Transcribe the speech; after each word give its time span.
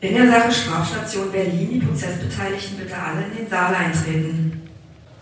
In 0.00 0.14
der 0.14 0.30
Sache 0.30 0.52
Strafstation 0.52 1.32
Berlin, 1.32 1.70
die 1.72 1.80
Prozessbeteiligten 1.80 2.78
bitte 2.78 2.94
alle 2.96 3.24
in 3.24 3.36
den 3.36 3.48
Saal 3.48 3.74
eintreten. 3.74 4.62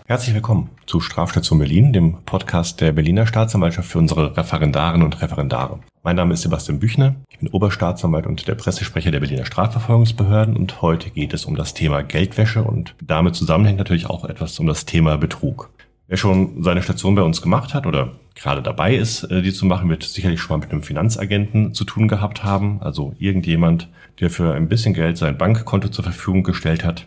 Herzlich 0.05 0.35
willkommen 0.35 0.69
zu 0.85 1.01
Strafstation 1.01 1.59
Berlin, 1.59 1.95
dem 1.95 2.19
Podcast 2.27 2.83
der 2.83 2.93
Berliner 2.93 3.27
Staatsanwaltschaft 3.27 3.91
für 3.91 3.97
unsere 3.99 4.37
Referendarinnen 4.37 5.03
und 5.03 5.23
Referendare. 5.23 5.79
Mein 6.03 6.17
Name 6.17 6.35
ist 6.35 6.43
Sebastian 6.43 6.79
Büchner, 6.79 7.15
ich 7.31 7.39
bin 7.39 7.49
Oberstaatsanwalt 7.49 8.27
und 8.27 8.47
der 8.49 8.55
Pressesprecher 8.55 9.11
der 9.11 9.21
Berliner 9.21 9.47
Strafverfolgungsbehörden 9.47 10.55
und 10.59 10.83
heute 10.83 11.09
geht 11.09 11.33
es 11.33 11.47
um 11.47 11.57
das 11.57 11.73
Thema 11.73 12.03
Geldwäsche 12.03 12.63
und 12.63 12.95
damit 13.03 13.35
zusammenhängt 13.35 13.79
natürlich 13.79 14.05
auch 14.05 14.27
etwas 14.27 14.59
um 14.61 14.67
das 14.67 14.85
Thema 14.85 15.17
Betrug. 15.17 15.71
Wer 16.09 16.17
schon 16.17 16.63
seine 16.63 16.83
Station 16.83 17.17
bei 17.17 17.23
uns 17.23 17.43
gemacht 17.43 17.75
hat 17.75 17.85
oder 17.85 18.13
gerade 18.37 18.63
dabei 18.63 18.95
ist, 18.95 19.25
äh, 19.25 19.43
die 19.43 19.53
zu 19.53 19.67
machen, 19.67 19.89
wird 19.91 20.05
sicherlich 20.05 20.41
schon 20.41 20.57
mal 20.57 20.65
mit 20.65 20.73
einem 20.73 20.83
Finanzagenten 20.83 21.75
zu 21.75 21.85
tun 21.85 22.07
gehabt 22.07 22.45
haben. 22.45 22.81
Also 22.81 23.15
irgendjemand, 23.19 23.89
der 24.21 24.31
für 24.31 24.55
ein 24.55 24.69
bisschen 24.69 24.95
Geld 24.95 25.19
sein 25.19 25.37
Bankkonto 25.37 25.89
zur 25.89 26.05
Verfügung 26.05 26.45
gestellt 26.45 26.85
hat, 26.85 27.07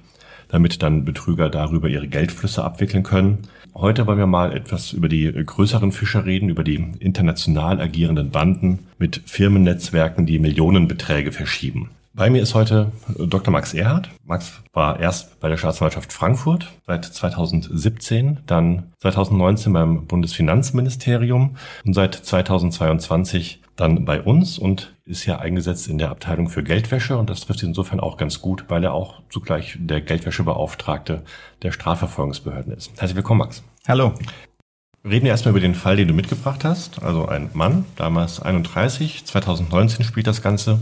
damit 0.49 0.83
dann 0.83 1.05
Betrüger 1.05 1.49
darüber 1.49 1.87
ihre 1.87 2.07
Geldflüsse 2.09 2.63
abwickeln 2.63 3.03
können. 3.03 3.47
Heute 3.73 4.05
wollen 4.05 4.17
wir 4.17 4.27
mal 4.27 4.53
etwas 4.53 4.91
über 4.91 5.07
die 5.07 5.31
größeren 5.31 5.93
Fischer 5.93 6.25
reden, 6.25 6.49
über 6.49 6.65
die 6.65 6.83
international 6.99 7.79
agierenden 7.79 8.31
Banden 8.31 8.79
mit 8.97 9.21
Firmennetzwerken, 9.25 10.25
die 10.25 10.39
Millionenbeträge 10.39 11.31
verschieben. 11.31 11.89
Bei 12.19 12.29
mir 12.29 12.41
ist 12.41 12.53
heute 12.53 12.91
Dr. 13.17 13.49
Max 13.49 13.73
Erhardt. 13.73 14.09
Max 14.25 14.61
war 14.73 14.99
erst 14.99 15.39
bei 15.39 15.47
der 15.47 15.55
Staatsanwaltschaft 15.55 16.11
Frankfurt 16.11 16.67
seit 16.85 17.05
2017, 17.05 18.41
dann 18.45 18.91
2019 18.99 19.71
beim 19.71 20.05
Bundesfinanzministerium 20.05 21.55
und 21.85 21.93
seit 21.93 22.15
2022 22.15 23.61
dann 23.77 24.03
bei 24.03 24.21
uns 24.21 24.59
und 24.59 24.97
ist 25.05 25.25
ja 25.27 25.39
eingesetzt 25.39 25.87
in 25.87 25.97
der 25.97 26.09
Abteilung 26.09 26.49
für 26.49 26.61
Geldwäsche 26.61 27.17
und 27.17 27.29
das 27.29 27.39
trifft 27.39 27.63
insofern 27.63 28.01
auch 28.01 28.17
ganz 28.17 28.41
gut, 28.41 28.65
weil 28.67 28.83
er 28.83 28.91
auch 28.91 29.21
zugleich 29.29 29.77
der 29.79 30.01
Geldwäschebeauftragte 30.01 31.23
der 31.61 31.71
Strafverfolgungsbehörden 31.71 32.73
ist. 32.73 32.91
Herzlich 32.97 33.15
willkommen, 33.15 33.39
Max. 33.39 33.63
Hallo. 33.87 34.13
Reden 35.05 35.23
wir 35.23 35.31
erstmal 35.31 35.53
über 35.53 35.61
den 35.61 35.73
Fall, 35.73 35.95
den 35.95 36.09
du 36.09 36.13
mitgebracht 36.13 36.65
hast. 36.65 37.01
Also 37.01 37.29
ein 37.29 37.49
Mann, 37.53 37.85
damals 37.95 38.41
31, 38.41 39.23
2019 39.23 40.03
spielt 40.03 40.27
das 40.27 40.41
Ganze 40.41 40.81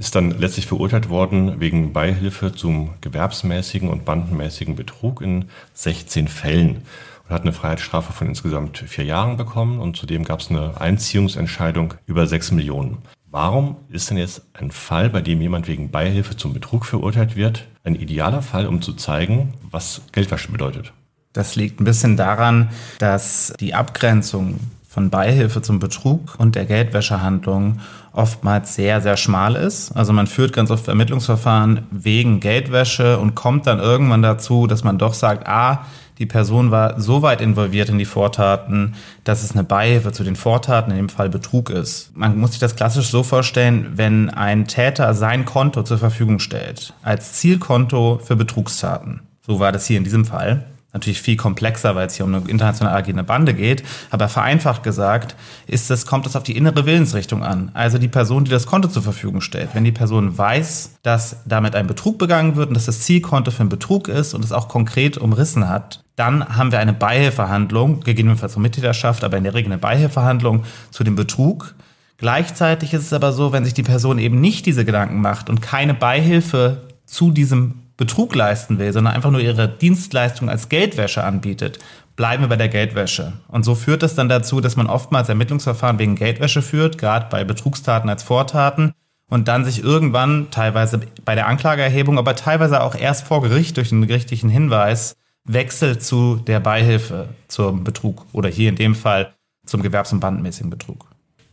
ist 0.00 0.14
dann 0.14 0.30
letztlich 0.30 0.66
verurteilt 0.66 1.10
worden 1.10 1.60
wegen 1.60 1.92
Beihilfe 1.92 2.54
zum 2.54 2.94
gewerbsmäßigen 3.02 3.90
und 3.90 4.06
bandenmäßigen 4.06 4.74
Betrug 4.74 5.20
in 5.20 5.50
16 5.74 6.26
Fällen 6.26 6.84
und 7.28 7.34
hat 7.34 7.42
eine 7.42 7.52
Freiheitsstrafe 7.52 8.14
von 8.14 8.26
insgesamt 8.26 8.78
vier 8.78 9.04
Jahren 9.04 9.36
bekommen 9.36 9.78
und 9.78 9.98
zudem 9.98 10.24
gab 10.24 10.40
es 10.40 10.48
eine 10.48 10.80
Einziehungsentscheidung 10.80 11.92
über 12.06 12.26
sechs 12.26 12.50
Millionen. 12.50 12.96
Warum 13.26 13.76
ist 13.90 14.08
denn 14.08 14.16
jetzt 14.16 14.42
ein 14.54 14.70
Fall, 14.70 15.10
bei 15.10 15.20
dem 15.20 15.42
jemand 15.42 15.68
wegen 15.68 15.90
Beihilfe 15.90 16.34
zum 16.34 16.54
Betrug 16.54 16.86
verurteilt 16.86 17.36
wird, 17.36 17.68
ein 17.84 17.94
idealer 17.94 18.40
Fall, 18.40 18.66
um 18.66 18.80
zu 18.80 18.94
zeigen, 18.94 19.52
was 19.70 20.00
Geldwäsche 20.12 20.50
bedeutet? 20.50 20.94
Das 21.34 21.56
liegt 21.56 21.78
ein 21.78 21.84
bisschen 21.84 22.16
daran, 22.16 22.70
dass 22.98 23.52
die 23.60 23.74
Abgrenzung 23.74 24.58
von 24.90 25.08
Beihilfe 25.08 25.62
zum 25.62 25.78
Betrug 25.78 26.34
und 26.38 26.56
der 26.56 26.66
Geldwäschehandlung 26.66 27.78
oftmals 28.12 28.74
sehr, 28.74 29.00
sehr 29.00 29.16
schmal 29.16 29.54
ist. 29.54 29.92
Also 29.92 30.12
man 30.12 30.26
führt 30.26 30.52
ganz 30.52 30.72
oft 30.72 30.88
Ermittlungsverfahren 30.88 31.86
wegen 31.92 32.40
Geldwäsche 32.40 33.20
und 33.20 33.36
kommt 33.36 33.68
dann 33.68 33.78
irgendwann 33.78 34.22
dazu, 34.22 34.66
dass 34.66 34.82
man 34.82 34.98
doch 34.98 35.14
sagt, 35.14 35.46
ah, 35.46 35.86
die 36.18 36.26
Person 36.26 36.72
war 36.72 37.00
so 37.00 37.22
weit 37.22 37.40
involviert 37.40 37.88
in 37.88 37.98
die 37.98 38.04
Vortaten, 38.04 38.96
dass 39.22 39.44
es 39.44 39.52
eine 39.52 39.62
Beihilfe 39.62 40.10
zu 40.10 40.24
den 40.24 40.34
Vortaten, 40.34 40.90
in 40.90 40.96
dem 40.96 41.08
Fall 41.08 41.28
Betrug 41.28 41.70
ist. 41.70 42.10
Man 42.16 42.36
muss 42.36 42.50
sich 42.50 42.60
das 42.60 42.74
klassisch 42.74 43.10
so 43.10 43.22
vorstellen, 43.22 43.92
wenn 43.94 44.28
ein 44.28 44.66
Täter 44.66 45.14
sein 45.14 45.44
Konto 45.44 45.84
zur 45.84 45.98
Verfügung 45.98 46.40
stellt, 46.40 46.94
als 47.02 47.34
Zielkonto 47.34 48.20
für 48.22 48.34
Betrugstaten. 48.34 49.20
So 49.46 49.60
war 49.60 49.70
das 49.70 49.86
hier 49.86 49.98
in 49.98 50.04
diesem 50.04 50.24
Fall 50.24 50.64
natürlich 50.92 51.20
viel 51.22 51.36
komplexer, 51.36 51.94
weil 51.94 52.06
es 52.06 52.16
hier 52.16 52.24
um 52.24 52.34
eine 52.34 52.48
international 52.48 52.94
agierende 52.94 53.24
Bande 53.24 53.54
geht. 53.54 53.82
Aber 54.10 54.28
vereinfacht 54.28 54.82
gesagt 54.82 55.36
ist 55.66 55.90
es, 55.90 56.06
kommt 56.06 56.26
es 56.26 56.36
auf 56.36 56.42
die 56.42 56.56
innere 56.56 56.86
Willensrichtung 56.86 57.42
an. 57.42 57.70
Also 57.74 57.98
die 57.98 58.08
Person, 58.08 58.44
die 58.44 58.50
das 58.50 58.66
Konto 58.66 58.88
zur 58.88 59.02
Verfügung 59.02 59.40
stellt. 59.40 59.70
Wenn 59.74 59.84
die 59.84 59.92
Person 59.92 60.36
weiß, 60.36 60.98
dass 61.02 61.36
damit 61.46 61.74
ein 61.74 61.86
Betrug 61.86 62.18
begangen 62.18 62.56
wird 62.56 62.68
und 62.68 62.74
dass 62.74 62.86
das 62.86 63.00
Zielkonto 63.00 63.50
für 63.50 63.60
einen 63.60 63.68
Betrug 63.68 64.08
ist 64.08 64.34
und 64.34 64.44
es 64.44 64.52
auch 64.52 64.68
konkret 64.68 65.18
umrissen 65.18 65.68
hat, 65.68 66.02
dann 66.16 66.56
haben 66.56 66.72
wir 66.72 66.80
eine 66.80 66.92
Beihilfehandlung, 66.92 68.00
gegebenenfalls 68.00 68.52
zur 68.52 68.62
Mittäterschaft, 68.62 69.24
aber 69.24 69.38
in 69.38 69.44
der 69.44 69.54
Regel 69.54 69.72
eine 69.72 69.80
Beihilfehandlung 69.80 70.64
zu 70.90 71.04
dem 71.04 71.16
Betrug. 71.16 71.74
Gleichzeitig 72.18 72.92
ist 72.92 73.04
es 73.04 73.12
aber 73.14 73.32
so, 73.32 73.52
wenn 73.52 73.64
sich 73.64 73.72
die 73.72 73.82
Person 73.82 74.18
eben 74.18 74.38
nicht 74.40 74.66
diese 74.66 74.84
Gedanken 74.84 75.22
macht 75.22 75.48
und 75.48 75.62
keine 75.62 75.94
Beihilfe 75.94 76.82
zu 77.06 77.30
diesem 77.30 77.76
Betrug 78.00 78.34
leisten 78.34 78.78
will, 78.78 78.94
sondern 78.94 79.12
einfach 79.12 79.30
nur 79.30 79.42
ihre 79.42 79.68
Dienstleistung 79.68 80.48
als 80.48 80.70
Geldwäsche 80.70 81.22
anbietet, 81.22 81.78
bleiben 82.16 82.42
wir 82.42 82.48
bei 82.48 82.56
der 82.56 82.70
Geldwäsche. 82.70 83.34
Und 83.48 83.62
so 83.62 83.74
führt 83.74 84.02
es 84.02 84.14
dann 84.14 84.30
dazu, 84.30 84.62
dass 84.62 84.74
man 84.74 84.86
oftmals 84.86 85.28
Ermittlungsverfahren 85.28 85.98
wegen 85.98 86.16
Geldwäsche 86.16 86.62
führt, 86.62 86.96
gerade 86.96 87.26
bei 87.30 87.44
Betrugstaten 87.44 88.08
als 88.08 88.22
Vortaten, 88.22 88.94
und 89.28 89.48
dann 89.48 89.66
sich 89.66 89.84
irgendwann 89.84 90.50
teilweise 90.50 91.02
bei 91.26 91.34
der 91.34 91.46
Anklageerhebung, 91.46 92.16
aber 92.16 92.34
teilweise 92.34 92.82
auch 92.82 92.94
erst 92.94 93.26
vor 93.26 93.42
Gericht 93.42 93.76
durch 93.76 93.92
einen 93.92 94.06
gerichtlichen 94.06 94.48
Hinweis 94.48 95.14
wechselt 95.44 96.02
zu 96.02 96.36
der 96.36 96.58
Beihilfe 96.58 97.28
zum 97.48 97.84
Betrug 97.84 98.24
oder 98.32 98.48
hier 98.48 98.70
in 98.70 98.76
dem 98.76 98.94
Fall 98.94 99.34
zum 99.66 99.82
gewerbs- 99.82 100.14
und 100.14 100.20
bandenmäßigen 100.20 100.70
Betrug. 100.70 101.04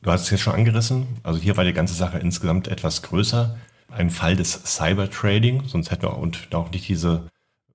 Du 0.02 0.12
hast 0.12 0.22
es 0.22 0.30
jetzt 0.30 0.42
schon 0.42 0.54
angerissen. 0.54 1.08
Also 1.24 1.42
hier 1.42 1.58
war 1.58 1.66
die 1.66 1.74
ganze 1.74 1.94
Sache 1.94 2.20
insgesamt 2.20 2.70
etwas 2.70 3.02
größer 3.02 3.58
ein 3.92 4.10
Fall 4.10 4.36
des 4.36 4.62
Cybertrading, 4.66 5.64
sonst 5.68 5.92
hätten 5.92 6.04
wir 6.04 6.18
und 6.18 6.54
auch 6.54 6.72
nicht 6.72 6.88
diese 6.88 7.28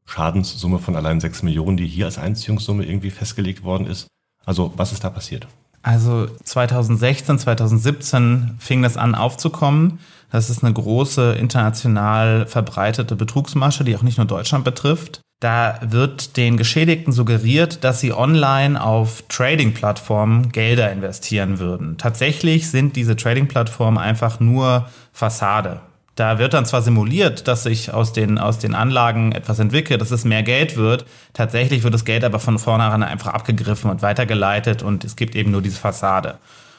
Schadenssumme 0.05 0.79
von 0.79 0.97
allein 0.97 1.21
6 1.21 1.43
Millionen, 1.43 1.77
die 1.77 1.87
hier 1.87 2.07
als 2.07 2.19
Einziehungssumme 2.19 2.85
irgendwie 2.85 3.11
festgelegt 3.11 3.65
worden 3.65 3.87
ist. 3.87 4.07
Also 4.45 4.73
was 4.77 4.93
ist 4.93 5.05
da 5.05 5.11
passiert? 5.11 5.47
Also 5.83 6.29
2016, 6.45 7.39
2017 7.39 8.57
fing 8.59 8.83
das 8.83 8.97
an 8.97 9.15
aufzukommen. 9.15 9.99
Das 10.31 10.49
ist 10.49 10.63
eine 10.63 10.73
große 10.73 11.33
international 11.33 12.47
verbreitete 12.47 13.17
Betrugsmasche, 13.17 13.85
die 13.85 13.97
auch 13.97 14.03
nicht 14.03 14.19
nur 14.19 14.27
Deutschland 14.27 14.65
betrifft. 14.65 15.21
Da 15.41 15.81
wird 15.83 16.37
den 16.37 16.57
Geschädigten 16.57 17.13
suggeriert, 17.13 17.83
dass 17.83 17.99
sie 17.99 18.13
online 18.13 18.83
auf 18.83 19.25
Trading-Plattformen 19.29 20.53
Gelder 20.53 20.93
investieren 20.93 21.59
würden. 21.59 21.99
Tatsächlich 21.99 22.71
sind 22.71 22.95
diese 22.95 23.17
Trading-Plattformen 23.17 23.99
einfach 23.99 24.39
nur 24.39 24.89
Fassade. 25.13 25.81
Da 26.15 26.39
wird 26.39 26.53
dann 26.53 26.67
zwar 26.67 26.83
simuliert, 26.83 27.49
dass 27.49 27.63
sich 27.63 27.93
aus 27.93 28.13
den, 28.13 28.39
aus 28.39 28.59
den 28.59 28.75
Anlagen 28.75 29.33
etwas 29.33 29.59
entwickelt, 29.59 30.01
dass 30.01 30.11
es 30.11 30.25
mehr 30.25 30.43
Geld 30.43 30.77
wird. 30.77 31.07
Tatsächlich 31.33 31.85
wird 31.85 31.95
das 31.95 32.05
Geld 32.05 32.23
aber 32.23 32.39
von 32.39 32.59
vornherein 32.59 33.03
einfach 33.03 33.33
abgegriffen 33.33 33.91
und 33.91 34.03
weitergeleitet 34.03 34.83
und 34.83 35.05
es 35.05 35.17
gibt 35.17 35.35
eben 35.35 35.51
nur 35.51 35.63
diese 35.63 35.79
Fassade. 35.79 36.39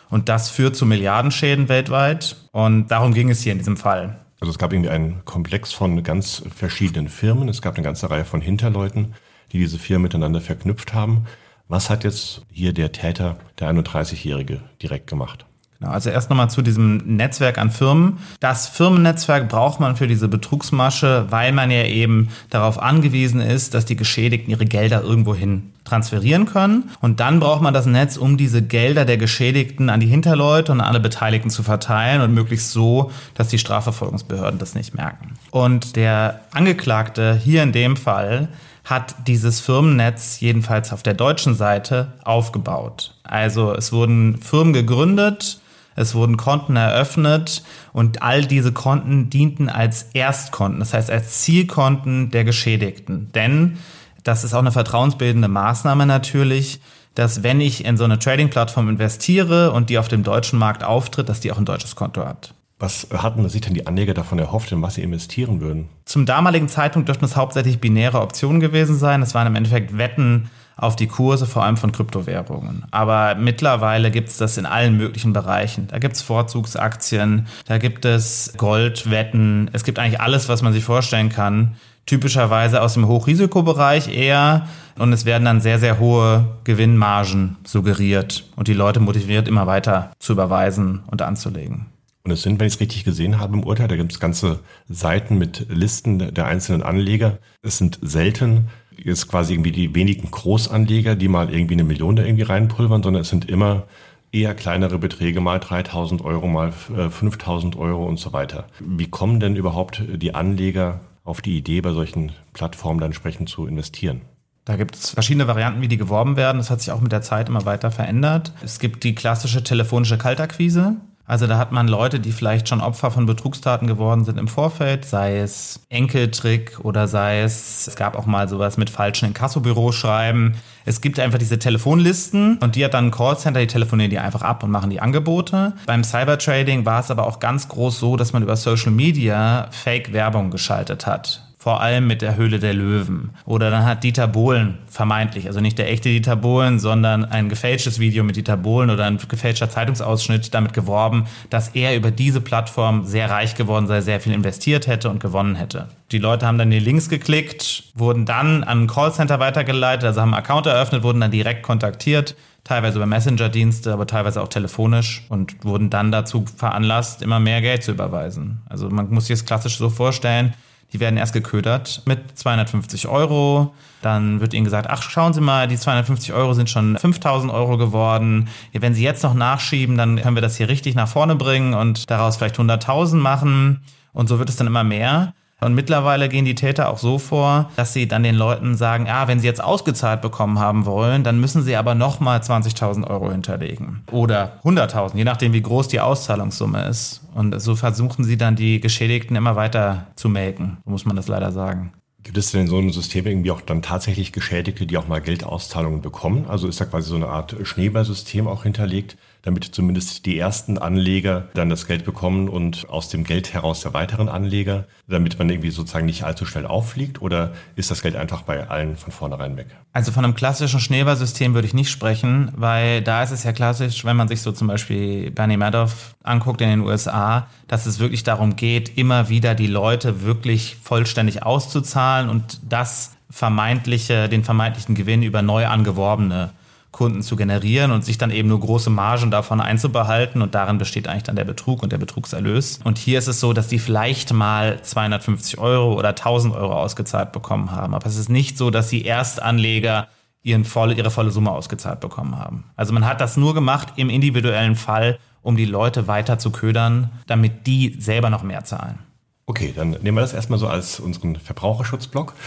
Und 0.09 0.29
das 0.29 0.51
führt 0.51 0.75
zu 0.75 0.85
Milliardenschäden 0.85 1.69
weltweit. 1.69 2.35
Und 2.51 2.89
darum 2.89 3.15
ging 3.15 3.31
es 3.31 3.41
hier 3.41 3.51
in 3.51 3.57
diesem 3.57 3.77
Fall. 3.77 4.19
Also 4.39 4.51
es 4.51 4.59
gab 4.59 4.71
irgendwie 4.71 4.91
einen 4.91 5.25
Komplex 5.25 5.73
von 5.73 6.03
ganz 6.03 6.43
verschiedenen 6.55 7.09
Firmen. 7.09 7.49
Es 7.49 7.63
gab 7.63 7.75
eine 7.75 7.83
ganze 7.83 8.11
Reihe 8.11 8.25
von 8.25 8.39
Hinterleuten, 8.39 9.15
die 9.51 9.57
diese 9.57 9.79
Firmen 9.79 10.03
miteinander 10.03 10.41
verknüpft 10.41 10.93
haben. 10.93 11.25
Was 11.67 11.89
hat 11.89 12.03
jetzt 12.03 12.41
hier 12.51 12.73
der 12.73 12.91
Täter, 12.91 13.37
der 13.57 13.71
31-Jährige, 13.71 14.61
direkt 14.81 15.07
gemacht? 15.07 15.45
Genau, 15.83 15.95
also 15.95 16.09
erst 16.09 16.29
nochmal 16.29 16.49
zu 16.49 16.61
diesem 16.61 16.97
Netzwerk 17.17 17.57
an 17.57 17.69
Firmen. 17.69 18.19
Das 18.39 18.69
Firmennetzwerk 18.69 19.49
braucht 19.49 19.81
man 19.81 19.97
für 19.97 20.07
diese 20.07 20.29
Betrugsmasche, 20.29 21.25
weil 21.29 21.51
man 21.51 21.69
ja 21.71 21.83
eben 21.83 22.29
darauf 22.49 22.81
angewiesen 22.81 23.41
ist, 23.41 23.73
dass 23.73 23.83
die 23.83 23.97
Geschädigten 23.97 24.49
ihre 24.49 24.65
Gelder 24.65 25.03
irgendwohin 25.03 25.73
transferieren 25.83 26.45
können. 26.45 26.89
Und 27.01 27.19
dann 27.19 27.41
braucht 27.41 27.61
man 27.61 27.73
das 27.73 27.85
Netz, 27.85 28.15
um 28.15 28.37
diese 28.37 28.61
Gelder 28.61 29.03
der 29.03 29.17
Geschädigten 29.17 29.89
an 29.89 29.99
die 29.99 30.07
Hinterleute 30.07 30.71
und 30.71 30.79
an 30.79 30.87
alle 30.87 31.01
Beteiligten 31.01 31.49
zu 31.49 31.63
verteilen 31.63 32.21
und 32.21 32.33
möglichst 32.33 32.71
so, 32.71 33.11
dass 33.35 33.49
die 33.49 33.59
Strafverfolgungsbehörden 33.59 34.59
das 34.59 34.75
nicht 34.75 34.95
merken. 34.95 35.33
Und 35.51 35.97
der 35.97 36.39
Angeklagte 36.53 37.35
hier 37.43 37.61
in 37.61 37.73
dem 37.73 37.97
Fall 37.97 38.47
hat 38.85 39.15
dieses 39.27 39.59
Firmennetz 39.59 40.39
jedenfalls 40.39 40.93
auf 40.93 41.03
der 41.03 41.13
deutschen 41.13 41.55
Seite 41.55 42.13
aufgebaut. 42.23 43.15
Also 43.23 43.73
es 43.73 43.91
wurden 43.91 44.37
Firmen 44.37 44.71
gegründet, 44.71 45.59
es 45.95 46.15
wurden 46.15 46.37
Konten 46.37 46.75
eröffnet 46.75 47.63
und 47.91 48.21
all 48.21 48.45
diese 48.45 48.71
Konten 48.71 49.29
dienten 49.29 49.69
als 49.69 50.07
Erstkonten, 50.13 50.79
das 50.79 50.93
heißt 50.93 51.11
als 51.11 51.41
Zielkonten 51.41 52.31
der 52.31 52.43
Geschädigten. 52.43 53.31
Denn 53.33 53.77
das 54.23 54.43
ist 54.43 54.53
auch 54.53 54.59
eine 54.59 54.71
vertrauensbildende 54.71 55.47
Maßnahme 55.47 56.05
natürlich, 56.05 56.79
dass 57.15 57.43
wenn 57.43 57.61
ich 57.61 57.85
in 57.85 57.97
so 57.97 58.05
eine 58.05 58.19
Trading-Plattform 58.19 58.89
investiere 58.89 59.71
und 59.71 59.89
die 59.89 59.97
auf 59.97 60.07
dem 60.07 60.23
deutschen 60.23 60.57
Markt 60.57 60.83
auftritt, 60.83 61.29
dass 61.29 61.39
die 61.39 61.51
auch 61.51 61.57
ein 61.57 61.65
deutsches 61.65 61.95
Konto 61.95 62.25
hat. 62.25 62.53
Was 62.79 63.07
hatten 63.15 63.47
sich 63.47 63.61
denn 63.61 63.75
die 63.75 63.87
Anleger 63.87 64.13
davon 64.13 64.39
erhofft, 64.39 64.71
in 64.71 64.81
was 64.81 64.95
sie 64.95 65.03
investieren 65.03 65.61
würden? 65.61 65.89
Zum 66.05 66.25
damaligen 66.25 66.67
Zeitpunkt 66.67 67.07
dürften 67.07 67.25
es 67.25 67.35
hauptsächlich 67.35 67.79
binäre 67.79 68.19
Optionen 68.19 68.59
gewesen 68.59 68.97
sein. 68.97 69.21
Es 69.21 69.33
waren 69.33 69.47
im 69.47 69.55
Endeffekt 69.55 69.97
Wetten 69.97 70.49
auf 70.75 70.95
die 70.95 71.07
Kurse 71.07 71.45
vor 71.45 71.63
allem 71.63 71.77
von 71.77 71.91
Kryptowährungen. 71.91 72.85
Aber 72.91 73.35
mittlerweile 73.35 74.11
gibt 74.11 74.29
es 74.29 74.37
das 74.37 74.57
in 74.57 74.65
allen 74.65 74.97
möglichen 74.97 75.33
Bereichen. 75.33 75.87
Da 75.87 75.99
gibt 75.99 76.15
es 76.15 76.21
Vorzugsaktien, 76.21 77.47
da 77.65 77.77
gibt 77.77 78.05
es 78.05 78.53
Goldwetten, 78.57 79.69
es 79.73 79.83
gibt 79.83 79.99
eigentlich 79.99 80.21
alles, 80.21 80.49
was 80.49 80.61
man 80.61 80.73
sich 80.73 80.83
vorstellen 80.83 81.29
kann. 81.29 81.75
Typischerweise 82.05 82.81
aus 82.81 82.95
dem 82.95 83.07
Hochrisikobereich 83.07 84.13
eher. 84.13 84.67
Und 84.99 85.13
es 85.13 85.25
werden 85.25 85.45
dann 85.45 85.61
sehr, 85.61 85.79
sehr 85.79 85.99
hohe 85.99 86.45
Gewinnmargen 86.65 87.57
suggeriert 87.63 88.43
und 88.55 88.67
die 88.67 88.73
Leute 88.73 88.99
motiviert, 88.99 89.47
immer 89.47 89.67
weiter 89.67 90.11
zu 90.19 90.33
überweisen 90.33 91.03
und 91.07 91.21
anzulegen. 91.21 91.87
Und 92.25 92.31
es 92.31 92.41
sind, 92.41 92.59
wenn 92.59 92.67
ich 92.67 92.75
es 92.75 92.79
richtig 92.79 93.03
gesehen 93.03 93.39
habe 93.39 93.53
im 93.53 93.63
Urteil, 93.63 93.89
da 93.89 93.97
gibt 93.97 94.13
es 94.13 94.19
ganze 94.19 94.59
Seiten 94.87 95.37
mit 95.37 95.65
Listen 95.69 96.33
der 96.33 96.45
einzelnen 96.45 96.81
Anleger. 96.81 97.37
Es 97.61 97.77
sind 97.77 97.99
selten 98.01 98.69
jetzt 99.03 99.27
quasi 99.27 99.53
irgendwie 99.53 99.71
die 99.71 99.93
wenigen 99.95 100.29
Großanleger, 100.31 101.15
die 101.15 101.27
mal 101.27 101.53
irgendwie 101.53 101.75
eine 101.75 101.83
Million 101.83 102.15
da 102.15 102.23
irgendwie 102.23 102.43
reinpulvern, 102.43 103.03
sondern 103.03 103.21
es 103.21 103.29
sind 103.29 103.49
immer 103.49 103.83
eher 104.31 104.55
kleinere 104.55 104.97
Beträge, 104.97 105.41
mal 105.41 105.59
3000 105.59 106.23
Euro, 106.23 106.47
mal 106.47 106.71
5000 106.71 107.75
äh, 107.75 107.77
Euro 107.77 108.05
und 108.05 108.19
so 108.19 108.33
weiter. 108.33 108.65
Wie 108.79 109.09
kommen 109.09 109.39
denn 109.39 109.55
überhaupt 109.55 110.01
die 110.07 110.33
Anleger 110.33 111.01
auf 111.23 111.41
die 111.41 111.57
Idee, 111.57 111.81
bei 111.81 111.91
solchen 111.91 112.31
Plattformen 112.53 112.99
dann 112.99 113.07
entsprechend 113.07 113.49
zu 113.49 113.67
investieren? 113.67 114.21
Da 114.65 114.77
gibt 114.77 114.95
es 114.95 115.09
verschiedene 115.09 115.47
Varianten, 115.47 115.81
wie 115.81 115.89
die 115.89 115.97
geworben 115.97 116.37
werden. 116.37 116.57
Das 116.57 116.69
hat 116.69 116.79
sich 116.79 116.91
auch 116.91 117.01
mit 117.01 117.11
der 117.11 117.21
Zeit 117.21 117.49
immer 117.49 117.65
weiter 117.65 117.91
verändert. 117.91 118.53
Es 118.63 118.79
gibt 118.79 119.03
die 119.03 119.13
klassische 119.13 119.63
telefonische 119.63 120.17
Kaltakquise. 120.17 120.95
Also 121.25 121.47
da 121.47 121.57
hat 121.57 121.71
man 121.71 121.87
Leute, 121.87 122.19
die 122.19 122.33
vielleicht 122.33 122.67
schon 122.67 122.81
Opfer 122.81 123.09
von 123.09 123.25
Betrugstaten 123.25 123.87
geworden 123.87 124.25
sind 124.25 124.37
im 124.37 124.49
Vorfeld, 124.49 125.05
sei 125.05 125.37
es 125.37 125.79
Enkeltrick 125.89 126.79
oder 126.83 127.07
sei 127.07 127.41
es, 127.41 127.87
es 127.87 127.95
gab 127.95 128.17
auch 128.17 128.25
mal 128.25 128.49
sowas 128.49 128.75
mit 128.75 128.89
falschen 128.89 129.27
Inkassobüros 129.27 129.95
schreiben. 129.95 130.55
Es 130.83 130.99
gibt 130.99 131.19
einfach 131.19 131.39
diese 131.39 131.59
Telefonlisten 131.59 132.57
und 132.57 132.75
die 132.75 132.83
hat 132.83 132.93
dann 132.93 133.05
ein 133.05 133.11
Callcenter, 133.11 133.61
die 133.61 133.67
telefonieren 133.67 134.11
die 134.11 134.19
einfach 134.19 134.41
ab 134.41 134.63
und 134.63 134.71
machen 134.71 134.89
die 134.89 134.99
Angebote. 134.99 135.73
Beim 135.85 136.03
Cybertrading 136.03 136.85
war 136.85 136.99
es 136.99 137.09
aber 137.09 137.25
auch 137.25 137.39
ganz 137.39 137.69
groß 137.69 137.99
so, 137.99 138.17
dass 138.17 138.33
man 138.33 138.43
über 138.43 138.57
Social 138.57 138.91
Media 138.91 139.69
Fake-Werbung 139.71 140.51
geschaltet 140.51 141.07
hat 141.07 141.41
vor 141.63 141.79
allem 141.79 142.07
mit 142.07 142.21
der 142.21 142.35
Höhle 142.35 142.59
der 142.59 142.73
Löwen. 142.73 143.29
Oder 143.45 143.71
dann 143.71 143.85
hat 143.85 144.03
Dieter 144.03 144.27
Bohlen 144.27 144.79
vermeintlich, 144.89 145.47
also 145.47 145.61
nicht 145.61 145.77
der 145.77 145.89
echte 145.89 146.09
Dieter 146.09 146.35
Bohlen, 146.35 146.77
sondern 146.77 147.23
ein 147.23 147.47
gefälschtes 147.47 147.99
Video 147.99 148.25
mit 148.25 148.35
Dieter 148.35 148.57
Bohlen 148.57 148.89
oder 148.89 149.05
ein 149.05 149.17
gefälschter 149.17 149.69
Zeitungsausschnitt 149.69 150.53
damit 150.53 150.73
geworben, 150.73 151.23
dass 151.49 151.69
er 151.69 151.95
über 151.95 152.11
diese 152.11 152.41
Plattform 152.41 153.05
sehr 153.05 153.29
reich 153.29 153.55
geworden 153.55 153.87
sei, 153.87 154.01
sehr 154.01 154.19
viel 154.19 154.33
investiert 154.33 154.87
hätte 154.87 155.09
und 155.09 155.21
gewonnen 155.21 155.55
hätte. 155.55 155.87
Die 156.11 156.17
Leute 156.17 156.45
haben 156.45 156.57
dann 156.57 156.69
die 156.69 156.79
Links 156.79 157.07
geklickt, 157.07 157.85
wurden 157.95 158.25
dann 158.25 158.65
an 158.65 158.81
ein 158.81 158.87
Callcenter 158.87 159.39
weitergeleitet, 159.39 160.03
also 160.03 160.19
haben 160.19 160.33
einen 160.33 160.43
Account 160.43 160.65
eröffnet, 160.65 161.03
wurden 161.03 161.21
dann 161.21 161.31
direkt 161.31 161.63
kontaktiert 161.63 162.35
teilweise 162.65 162.97
über 162.97 163.05
Messenger-Dienste, 163.05 163.91
aber 163.91 164.07
teilweise 164.07 164.41
auch 164.41 164.47
telefonisch 164.47 165.25
und 165.27 165.65
wurden 165.65 165.89
dann 165.89 166.13
dazu 166.13 166.45
veranlasst, 166.55 167.21
immer 167.21 167.41
mehr 167.41 167.61
Geld 167.61 167.83
zu 167.83 167.91
überweisen. 167.91 168.61
Also 168.69 168.89
man 168.89 169.09
muss 169.09 169.27
sich 169.27 169.37
das 169.37 169.45
klassisch 169.45 169.77
so 169.77 169.89
vorstellen, 169.89 170.53
die 170.93 170.99
werden 170.99 171.17
erst 171.17 171.33
geködert 171.33 172.03
mit 172.05 172.37
250 172.37 173.07
Euro. 173.07 173.73
Dann 174.01 174.39
wird 174.39 174.53
ihnen 174.53 174.63
gesagt, 174.63 174.87
ach, 174.89 175.01
schauen 175.01 175.33
Sie 175.33 175.41
mal, 175.41 175.67
die 175.67 175.77
250 175.77 176.33
Euro 176.33 176.53
sind 176.53 176.69
schon 176.69 176.97
5000 176.97 177.51
Euro 177.51 177.77
geworden. 177.77 178.47
Wenn 178.71 178.93
Sie 178.93 179.03
jetzt 179.03 179.23
noch 179.23 179.33
nachschieben, 179.33 179.97
dann 179.97 180.21
können 180.21 180.35
wir 180.37 180.41
das 180.41 180.57
hier 180.57 180.69
richtig 180.69 180.93
nach 180.93 181.07
vorne 181.07 181.35
bringen 181.35 181.73
und 181.73 182.09
daraus 182.11 182.37
vielleicht 182.37 182.57
100.000 182.57 183.15
machen. 183.15 183.81
Und 184.13 184.29
so 184.29 184.37
wird 184.37 184.49
es 184.49 184.55
dann 184.55 184.67
immer 184.67 184.83
mehr. 184.83 185.33
Und 185.63 185.73
mittlerweile 185.73 186.29
gehen 186.29 186.45
die 186.45 186.55
Täter 186.55 186.89
auch 186.89 186.97
so 186.97 187.17
vor, 187.17 187.71
dass 187.75 187.93
sie 187.93 188.07
dann 188.07 188.23
den 188.23 188.35
Leuten 188.35 188.75
sagen, 188.75 189.05
ja, 189.05 189.27
wenn 189.27 189.39
sie 189.39 189.47
jetzt 189.47 189.63
ausgezahlt 189.63 190.21
bekommen 190.21 190.59
haben 190.59 190.85
wollen, 190.85 191.23
dann 191.23 191.39
müssen 191.39 191.63
sie 191.63 191.75
aber 191.75 191.95
nochmal 191.95 192.39
20.000 192.39 193.07
Euro 193.07 193.31
hinterlegen. 193.31 194.03
Oder 194.11 194.59
100.000, 194.63 195.15
je 195.15 195.23
nachdem, 195.23 195.53
wie 195.53 195.61
groß 195.61 195.87
die 195.87 195.99
Auszahlungssumme 195.99 196.85
ist. 196.87 197.21
Und 197.33 197.59
so 197.61 197.75
versuchen 197.75 198.23
sie 198.23 198.37
dann 198.37 198.55
die 198.55 198.79
Geschädigten 198.79 199.35
immer 199.35 199.55
weiter 199.55 200.07
zu 200.15 200.29
melken, 200.29 200.77
muss 200.85 201.05
man 201.05 201.15
das 201.15 201.27
leider 201.27 201.51
sagen. 201.51 201.93
Gibt 202.23 202.37
es 202.37 202.51
denn 202.51 202.61
in 202.61 202.67
so 202.67 202.77
einem 202.77 202.91
System 202.91 203.27
irgendwie 203.27 203.51
auch 203.51 203.59
dann 203.59 203.81
tatsächlich 203.81 204.31
Geschädigte, 204.31 204.85
die 204.85 204.97
auch 204.97 205.09
mal 205.09 205.19
Geldauszahlungen 205.19 206.01
bekommen? 206.01 206.45
Also 206.47 206.69
ist 206.69 206.79
da 206.79 206.85
quasi 206.85 207.09
so 207.09 207.17
eine 207.17 207.27
Art 207.27 207.53
Schneeballsystem 207.61 208.47
auch 208.47 208.63
hinterlegt, 208.63 209.17
damit 209.41 209.65
zumindest 209.65 210.25
die 210.25 210.39
ersten 210.39 210.77
Anleger 210.77 211.49
dann 211.53 211.69
das 211.69 211.85
Geld 211.85 212.05
bekommen 212.05 212.47
und 212.47 212.89
aus 212.89 213.09
dem 213.09 213.25
Geld 213.25 213.53
heraus 213.53 213.81
der 213.81 213.93
weiteren 213.93 214.29
Anleger, 214.29 214.87
damit 215.09 215.37
man 215.37 215.49
irgendwie 215.49 215.69
sozusagen 215.69 216.05
nicht 216.05 216.23
allzu 216.23 216.45
schnell 216.45 216.65
auffliegt? 216.65 217.21
Oder 217.21 217.51
ist 217.75 217.91
das 217.91 218.01
Geld 218.01 218.15
einfach 218.15 218.43
bei 218.43 218.69
allen 218.69 218.95
von 218.95 219.11
vornherein 219.11 219.57
weg? 219.57 219.67
Also 219.91 220.13
von 220.13 220.23
einem 220.23 220.33
klassischen 220.33 220.79
Schneeballsystem 220.79 221.53
würde 221.53 221.67
ich 221.67 221.73
nicht 221.73 221.91
sprechen, 221.91 222.53
weil 222.55 223.01
da 223.01 223.21
ist 223.21 223.31
es 223.31 223.43
ja 223.43 223.51
klassisch, 223.51 224.05
wenn 224.05 224.15
man 224.15 224.29
sich 224.29 224.41
so 224.41 224.53
zum 224.53 224.67
Beispiel 224.67 225.29
Bernie 225.29 225.57
Madoff 225.57 226.15
anguckt 226.23 226.61
in 226.61 226.69
den 226.69 226.79
USA, 226.79 227.47
dass 227.67 227.85
es 227.85 227.99
wirklich 227.99 228.23
darum 228.23 228.55
geht, 228.55 228.97
immer 228.97 229.27
wieder 229.27 229.55
die 229.55 229.67
Leute 229.67 230.23
wirklich 230.23 230.77
vollständig 230.81 231.43
auszuzahlen 231.43 232.12
und 232.21 232.59
das 232.63 233.11
vermeintliche, 233.29 234.29
den 234.29 234.43
vermeintlichen 234.43 234.95
Gewinn 234.95 235.23
über 235.23 235.41
neu 235.41 235.65
angeworbene 235.67 236.51
Kunden 236.93 237.23
zu 237.23 237.35
generieren 237.35 237.91
und 237.91 238.05
sich 238.05 238.17
dann 238.17 238.31
eben 238.31 238.47
nur 238.47 238.59
große 238.59 238.89
Margen 238.89 239.31
davon 239.31 239.59
einzubehalten. 239.59 240.41
Und 240.41 240.55
darin 240.55 240.77
besteht 240.77 241.07
eigentlich 241.07 241.23
dann 241.23 241.35
der 241.35 241.43
Betrug 241.43 241.83
und 241.83 241.91
der 241.91 241.97
Betrugserlös. 241.97 242.79
Und 242.83 242.97
hier 242.97 243.19
ist 243.19 243.27
es 243.27 243.41
so, 243.41 243.51
dass 243.51 243.67
die 243.67 243.79
vielleicht 243.79 244.31
mal 244.31 244.81
250 244.81 245.57
Euro 245.57 245.95
oder 245.95 246.09
1000 246.09 246.55
Euro 246.55 246.73
ausgezahlt 246.73 247.31
bekommen 247.31 247.71
haben. 247.71 247.93
Aber 247.93 248.05
es 248.05 248.15
ist 248.15 248.29
nicht 248.29 248.57
so, 248.57 248.69
dass 248.69 248.87
die 248.87 249.05
Erstanleger 249.05 250.07
ihren 250.43 250.65
volle, 250.65 250.93
ihre 250.93 251.09
volle 251.09 251.31
Summe 251.31 251.51
ausgezahlt 251.51 251.99
bekommen 251.99 252.37
haben. 252.37 252.65
Also 252.75 252.93
man 252.93 253.05
hat 253.05 253.19
das 253.19 253.37
nur 253.37 253.53
gemacht 253.53 253.93
im 253.95 254.09
individuellen 254.09 254.75
Fall, 254.75 255.17
um 255.41 255.57
die 255.57 255.65
Leute 255.65 256.07
weiter 256.07 256.37
zu 256.37 256.51
ködern, 256.51 257.09
damit 257.27 257.65
die 257.65 257.95
selber 257.99 258.29
noch 258.29 258.43
mehr 258.43 258.63
zahlen. 258.65 258.99
Okay, 259.45 259.73
dann 259.75 259.91
nehmen 259.91 260.17
wir 260.17 260.21
das 260.21 260.33
erstmal 260.33 260.59
so 260.59 260.67
als 260.67 260.99
unseren 260.99 261.35
Verbraucherschutzblock. 261.35 262.33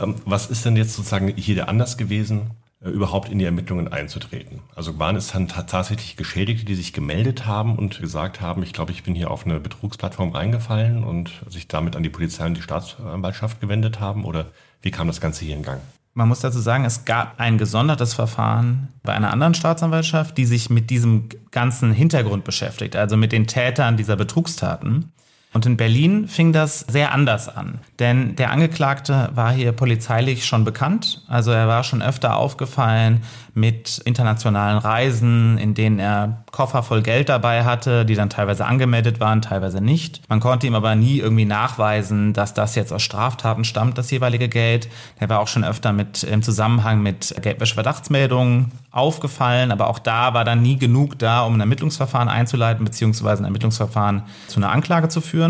Ähm, 0.00 0.16
was 0.24 0.48
ist 0.48 0.64
denn 0.64 0.74
jetzt 0.74 0.94
sozusagen 0.94 1.28
hier 1.36 1.54
der 1.54 1.68
Anlass 1.68 1.96
gewesen, 1.96 2.50
äh, 2.84 2.90
überhaupt 2.90 3.30
in 3.30 3.38
die 3.38 3.44
Ermittlungen 3.44 3.88
einzutreten. 3.88 4.60
Also 4.76 4.98
waren 4.98 5.16
es 5.16 5.28
dann 5.28 5.48
tatsächlich 5.48 6.16
Geschädigte, 6.16 6.64
die 6.64 6.74
sich 6.74 6.92
gemeldet 6.92 7.46
haben 7.46 7.76
und 7.76 8.00
gesagt 8.00 8.40
haben, 8.40 8.62
ich 8.62 8.72
glaube, 8.72 8.92
ich 8.92 9.02
bin 9.02 9.14
hier 9.14 9.30
auf 9.30 9.46
eine 9.46 9.58
Betrugsplattform 9.58 10.30
reingefallen 10.30 11.02
und 11.02 11.30
sich 11.48 11.66
damit 11.66 11.96
an 11.96 12.02
die 12.02 12.10
Polizei 12.10 12.46
und 12.46 12.56
die 12.56 12.62
Staatsanwaltschaft 12.62 13.60
gewendet 13.60 14.00
haben? 14.00 14.24
Oder 14.24 14.46
wie 14.82 14.90
kam 14.90 15.06
das 15.06 15.20
Ganze 15.20 15.44
hier 15.44 15.56
in 15.56 15.62
Gang? 15.62 15.80
Man 16.12 16.28
muss 16.28 16.40
dazu 16.40 16.60
sagen, 16.60 16.84
es 16.84 17.04
gab 17.04 17.40
ein 17.40 17.58
gesondertes 17.58 18.14
Verfahren 18.14 18.88
bei 19.02 19.14
einer 19.14 19.32
anderen 19.32 19.54
Staatsanwaltschaft, 19.54 20.36
die 20.36 20.44
sich 20.44 20.70
mit 20.70 20.90
diesem 20.90 21.28
ganzen 21.50 21.92
Hintergrund 21.92 22.44
beschäftigt, 22.44 22.94
also 22.94 23.16
mit 23.16 23.32
den 23.32 23.46
Tätern 23.46 23.96
dieser 23.96 24.14
Betrugstaten. 24.14 25.12
Und 25.54 25.66
in 25.66 25.76
Berlin 25.76 26.26
fing 26.26 26.52
das 26.52 26.80
sehr 26.80 27.12
anders 27.12 27.48
an. 27.48 27.78
Denn 28.00 28.34
der 28.34 28.50
Angeklagte 28.50 29.30
war 29.34 29.52
hier 29.52 29.70
polizeilich 29.70 30.44
schon 30.44 30.64
bekannt. 30.64 31.22
Also 31.28 31.52
er 31.52 31.68
war 31.68 31.84
schon 31.84 32.02
öfter 32.02 32.36
aufgefallen 32.36 33.22
mit 33.54 33.98
internationalen 34.04 34.78
Reisen, 34.78 35.58
in 35.58 35.74
denen 35.74 36.00
er 36.00 36.42
Koffer 36.50 36.82
voll 36.82 37.02
Geld 37.02 37.28
dabei 37.28 37.64
hatte, 37.64 38.04
die 38.04 38.16
dann 38.16 38.28
teilweise 38.28 38.66
angemeldet 38.66 39.20
waren, 39.20 39.42
teilweise 39.42 39.80
nicht. 39.80 40.22
Man 40.28 40.40
konnte 40.40 40.66
ihm 40.66 40.74
aber 40.74 40.96
nie 40.96 41.18
irgendwie 41.18 41.44
nachweisen, 41.44 42.32
dass 42.32 42.52
das 42.52 42.74
jetzt 42.74 42.92
aus 42.92 43.02
Straftaten 43.02 43.64
stammt, 43.64 43.96
das 43.96 44.10
jeweilige 44.10 44.48
Geld. 44.48 44.88
Er 45.20 45.28
war 45.28 45.38
auch 45.38 45.46
schon 45.46 45.62
öfter 45.62 45.92
mit 45.92 46.24
im 46.24 46.42
Zusammenhang 46.42 47.00
mit 47.00 47.34
Geldwäscheverdachtsmeldungen 47.40 48.72
aufgefallen, 48.90 49.70
aber 49.70 49.88
auch 49.88 50.00
da 50.00 50.34
war 50.34 50.44
dann 50.44 50.62
nie 50.62 50.76
genug 50.76 51.18
da, 51.20 51.42
um 51.42 51.54
ein 51.54 51.60
Ermittlungsverfahren 51.60 52.28
einzuleiten, 52.28 52.84
beziehungsweise 52.84 53.42
ein 53.42 53.46
Ermittlungsverfahren 53.46 54.22
zu 54.48 54.58
einer 54.58 54.70
Anklage 54.70 55.08
zu 55.08 55.20
führen. 55.20 55.43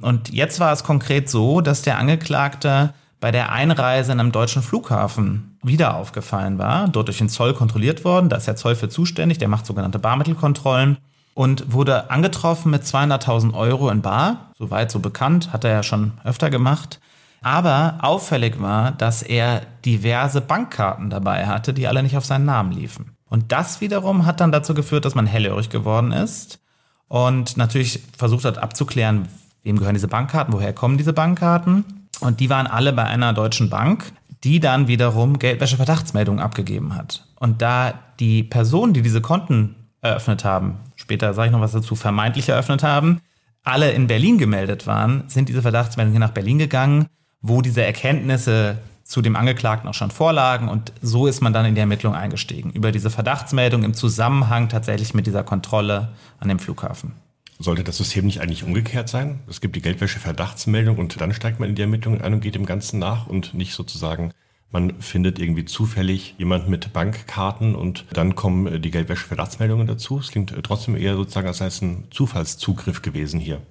Und 0.00 0.32
jetzt 0.32 0.60
war 0.60 0.72
es 0.72 0.84
konkret 0.84 1.28
so, 1.28 1.60
dass 1.60 1.82
der 1.82 1.98
Angeklagte 1.98 2.94
bei 3.20 3.30
der 3.32 3.50
Einreise 3.50 4.12
in 4.12 4.20
einem 4.20 4.32
deutschen 4.32 4.62
Flughafen 4.62 5.58
wieder 5.62 5.96
aufgefallen 5.96 6.58
war, 6.58 6.88
dort 6.88 7.08
durch 7.08 7.18
den 7.18 7.28
Zoll 7.28 7.52
kontrolliert 7.52 8.04
worden, 8.04 8.28
da 8.28 8.36
ist 8.36 8.46
der 8.46 8.56
Zoll 8.56 8.76
für 8.76 8.88
zuständig, 8.88 9.38
der 9.38 9.48
macht 9.48 9.66
sogenannte 9.66 9.98
Barmittelkontrollen 9.98 10.98
und 11.34 11.72
wurde 11.72 12.10
angetroffen 12.10 12.70
mit 12.70 12.84
200.000 12.84 13.54
Euro 13.54 13.90
in 13.90 14.02
Bar, 14.02 14.52
soweit 14.56 14.90
so 14.90 15.00
bekannt, 15.00 15.52
hat 15.52 15.64
er 15.64 15.72
ja 15.72 15.82
schon 15.82 16.12
öfter 16.24 16.50
gemacht. 16.50 17.00
Aber 17.42 17.98
auffällig 18.02 18.60
war, 18.60 18.92
dass 18.92 19.22
er 19.22 19.62
diverse 19.84 20.40
Bankkarten 20.40 21.10
dabei 21.10 21.46
hatte, 21.46 21.72
die 21.72 21.86
alle 21.86 22.02
nicht 22.02 22.16
auf 22.16 22.24
seinen 22.24 22.44
Namen 22.44 22.72
liefen. 22.72 23.16
Und 23.28 23.52
das 23.52 23.80
wiederum 23.80 24.26
hat 24.26 24.40
dann 24.40 24.52
dazu 24.52 24.74
geführt, 24.74 25.04
dass 25.04 25.14
man 25.14 25.26
hellhörig 25.26 25.70
geworden 25.70 26.12
ist 26.12 26.60
und 27.08 27.56
natürlich 27.56 28.00
versucht 28.16 28.44
hat 28.44 28.58
abzuklären, 28.58 29.28
wem 29.62 29.78
gehören 29.78 29.94
diese 29.94 30.08
Bankkarten, 30.08 30.52
woher 30.52 30.72
kommen 30.72 30.98
diese 30.98 31.12
Bankkarten. 31.12 31.84
Und 32.20 32.40
die 32.40 32.50
waren 32.50 32.66
alle 32.66 32.92
bei 32.92 33.04
einer 33.04 33.32
deutschen 33.32 33.70
Bank, 33.70 34.12
die 34.44 34.60
dann 34.60 34.88
wiederum 34.88 35.38
Geldwäsche-Verdachtsmeldungen 35.38 36.40
abgegeben 36.40 36.94
hat. 36.94 37.26
Und 37.36 37.62
da 37.62 37.94
die 38.20 38.42
Personen, 38.42 38.92
die 38.92 39.02
diese 39.02 39.20
Konten 39.20 39.74
eröffnet 40.00 40.44
haben, 40.44 40.76
später 40.96 41.34
sage 41.34 41.48
ich 41.48 41.52
noch 41.52 41.60
was 41.60 41.72
dazu, 41.72 41.94
vermeintlich 41.96 42.48
eröffnet 42.48 42.82
haben, 42.82 43.20
alle 43.64 43.90
in 43.92 44.06
Berlin 44.06 44.38
gemeldet 44.38 44.86
waren, 44.86 45.24
sind 45.28 45.48
diese 45.48 45.62
Verdachtsmeldungen 45.62 46.20
nach 46.20 46.30
Berlin 46.30 46.58
gegangen, 46.58 47.06
wo 47.40 47.62
diese 47.62 47.84
Erkenntnisse 47.84 48.78
zu 49.08 49.22
dem 49.22 49.36
Angeklagten 49.36 49.88
auch 49.88 49.94
schon 49.94 50.10
vorlagen 50.10 50.68
und 50.68 50.92
so 51.00 51.26
ist 51.26 51.40
man 51.40 51.54
dann 51.54 51.64
in 51.64 51.74
die 51.74 51.80
Ermittlung 51.80 52.14
eingestiegen. 52.14 52.70
Über 52.70 52.92
diese 52.92 53.08
Verdachtsmeldung 53.08 53.82
im 53.82 53.94
Zusammenhang 53.94 54.68
tatsächlich 54.68 55.14
mit 55.14 55.26
dieser 55.26 55.42
Kontrolle 55.42 56.10
an 56.38 56.48
dem 56.48 56.58
Flughafen. 56.58 57.14
Sollte 57.58 57.84
das 57.84 57.96
System 57.96 58.26
nicht 58.26 58.42
eigentlich 58.42 58.64
umgekehrt 58.64 59.08
sein? 59.08 59.40
Es 59.48 59.62
gibt 59.62 59.74
die 59.76 59.80
Geldwäsche-Verdachtsmeldung 59.80 60.98
und 60.98 61.18
dann 61.20 61.32
steigt 61.32 61.58
man 61.58 61.70
in 61.70 61.74
die 61.74 61.82
Ermittlungen 61.82 62.20
ein 62.20 62.34
und 62.34 62.40
geht 62.40 62.54
dem 62.54 62.66
Ganzen 62.66 62.98
nach 62.98 63.26
und 63.26 63.54
nicht 63.54 63.72
sozusagen, 63.72 64.32
man 64.70 65.00
findet 65.00 65.38
irgendwie 65.38 65.64
zufällig 65.64 66.34
jemand 66.36 66.68
mit 66.68 66.92
Bankkarten 66.92 67.74
und 67.74 68.04
dann 68.12 68.34
kommen 68.34 68.82
die 68.82 68.90
Geldwäsche-Verdachtsmeldungen 68.90 69.86
dazu. 69.86 70.18
Es 70.18 70.30
klingt 70.30 70.54
trotzdem 70.62 70.94
eher 70.94 71.16
sozusagen, 71.16 71.46
als 71.46 71.58
sei 71.58 71.66
es 71.66 71.80
ein 71.80 72.04
Zufallszugriff 72.10 73.00
gewesen 73.00 73.40
hier. 73.40 73.62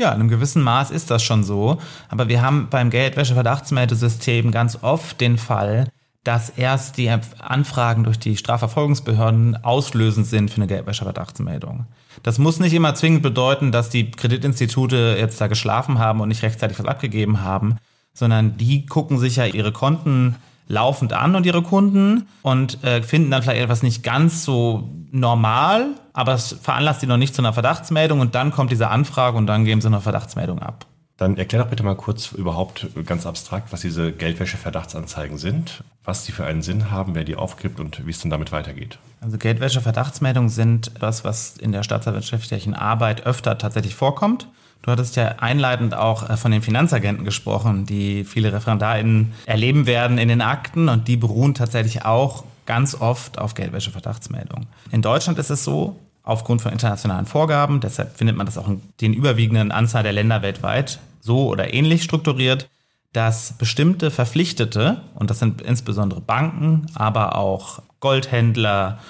Ja, 0.00 0.08
in 0.12 0.20
einem 0.20 0.28
gewissen 0.30 0.62
Maß 0.62 0.90
ist 0.92 1.10
das 1.10 1.22
schon 1.22 1.44
so. 1.44 1.76
Aber 2.08 2.28
wir 2.28 2.40
haben 2.40 2.68
beim 2.70 2.88
Geldwäsche-Verdachtsmeldesystem 2.88 4.50
ganz 4.50 4.78
oft 4.80 5.20
den 5.20 5.36
Fall, 5.36 5.88
dass 6.24 6.48
erst 6.48 6.96
die 6.96 7.10
Anfragen 7.10 8.04
durch 8.04 8.18
die 8.18 8.38
Strafverfolgungsbehörden 8.38 9.62
auslösend 9.62 10.26
sind 10.26 10.50
für 10.50 10.56
eine 10.56 10.68
Geldwäsche-Verdachtsmeldung. 10.68 11.84
Das 12.22 12.38
muss 12.38 12.60
nicht 12.60 12.72
immer 12.72 12.94
zwingend 12.94 13.22
bedeuten, 13.22 13.72
dass 13.72 13.90
die 13.90 14.10
Kreditinstitute 14.10 15.16
jetzt 15.18 15.38
da 15.38 15.48
geschlafen 15.48 15.98
haben 15.98 16.20
und 16.22 16.28
nicht 16.28 16.42
rechtzeitig 16.42 16.78
was 16.78 16.86
abgegeben 16.86 17.42
haben, 17.42 17.76
sondern 18.14 18.56
die 18.56 18.86
gucken 18.86 19.18
sich 19.18 19.36
ja 19.36 19.44
ihre 19.44 19.70
Konten 19.70 20.36
laufend 20.70 21.12
an 21.12 21.34
und 21.34 21.44
ihre 21.44 21.62
Kunden 21.62 22.28
und 22.42 22.82
äh, 22.84 23.02
finden 23.02 23.30
dann 23.30 23.42
vielleicht 23.42 23.60
etwas 23.60 23.82
nicht 23.82 24.02
ganz 24.02 24.44
so 24.44 24.88
normal, 25.10 25.88
aber 26.12 26.34
es 26.34 26.56
veranlasst 26.62 27.00
sie 27.00 27.06
noch 27.06 27.16
nicht 27.16 27.34
zu 27.34 27.42
einer 27.42 27.52
Verdachtsmeldung 27.52 28.20
und 28.20 28.34
dann 28.34 28.52
kommt 28.52 28.70
diese 28.70 28.88
Anfrage 28.88 29.36
und 29.36 29.46
dann 29.46 29.64
geben 29.64 29.80
sie 29.80 29.88
eine 29.88 30.00
Verdachtsmeldung 30.00 30.60
ab. 30.60 30.86
Dann 31.16 31.36
erklär 31.36 31.64
doch 31.64 31.68
bitte 31.68 31.82
mal 31.82 31.96
kurz 31.96 32.32
überhaupt 32.32 32.86
ganz 33.04 33.26
abstrakt, 33.26 33.72
was 33.72 33.82
diese 33.82 34.10
Geldwäsche-Verdachtsanzeigen 34.12 35.36
sind, 35.36 35.84
was 36.02 36.24
die 36.24 36.32
für 36.32 36.46
einen 36.46 36.62
Sinn 36.62 36.90
haben, 36.90 37.14
wer 37.14 37.24
die 37.24 37.36
aufgibt 37.36 37.78
und 37.78 38.06
wie 38.06 38.10
es 38.10 38.20
dann 38.20 38.30
damit 38.30 38.52
weitergeht. 38.52 38.98
Also 39.20 39.36
Geldwäsche-Verdachtsmeldungen 39.36 40.48
sind 40.48 40.88
etwas, 40.96 41.24
was 41.24 41.58
in 41.58 41.72
der 41.72 41.82
staatsanwaltschaftlichen 41.82 42.74
Arbeit 42.74 43.26
öfter 43.26 43.58
tatsächlich 43.58 43.94
vorkommt. 43.94 44.46
Du 44.82 44.90
hattest 44.90 45.16
ja 45.16 45.36
einleitend 45.38 45.94
auch 45.94 46.28
äh, 46.28 46.36
von 46.36 46.50
den 46.52 46.62
Finanzagenten 46.62 47.24
gesprochen, 47.24 47.86
die 47.86 48.24
viele 48.24 48.52
ReferendarInnen 48.52 49.32
erleben 49.46 49.86
werden 49.86 50.18
in 50.18 50.28
den 50.28 50.40
Akten 50.40 50.88
und 50.88 51.08
die 51.08 51.16
beruhen 51.16 51.54
tatsächlich 51.54 52.04
auch 52.04 52.44
ganz 52.66 52.94
oft 52.94 53.38
auf 53.38 53.54
Geldwäsche-Verdachtsmeldungen. 53.54 54.66
In 54.92 55.02
Deutschland 55.02 55.38
ist 55.38 55.50
es 55.50 55.64
so, 55.64 55.96
aufgrund 56.22 56.62
von 56.62 56.72
internationalen 56.72 57.26
Vorgaben, 57.26 57.80
deshalb 57.80 58.16
findet 58.16 58.36
man 58.36 58.46
das 58.46 58.58
auch 58.58 58.68
in 58.68 58.80
den 59.00 59.12
überwiegenden 59.12 59.72
Anzahl 59.72 60.02
der 60.02 60.12
Länder 60.12 60.42
weltweit, 60.42 61.00
so 61.20 61.48
oder 61.48 61.74
ähnlich 61.74 62.02
strukturiert, 62.02 62.68
dass 63.12 63.54
bestimmte 63.58 64.10
Verpflichtete, 64.10 65.00
und 65.14 65.30
das 65.30 65.40
sind 65.40 65.62
insbesondere 65.62 66.20
Banken, 66.20 66.86
aber 66.94 67.36
auch 67.36 67.82
Goldhändler 67.98 69.00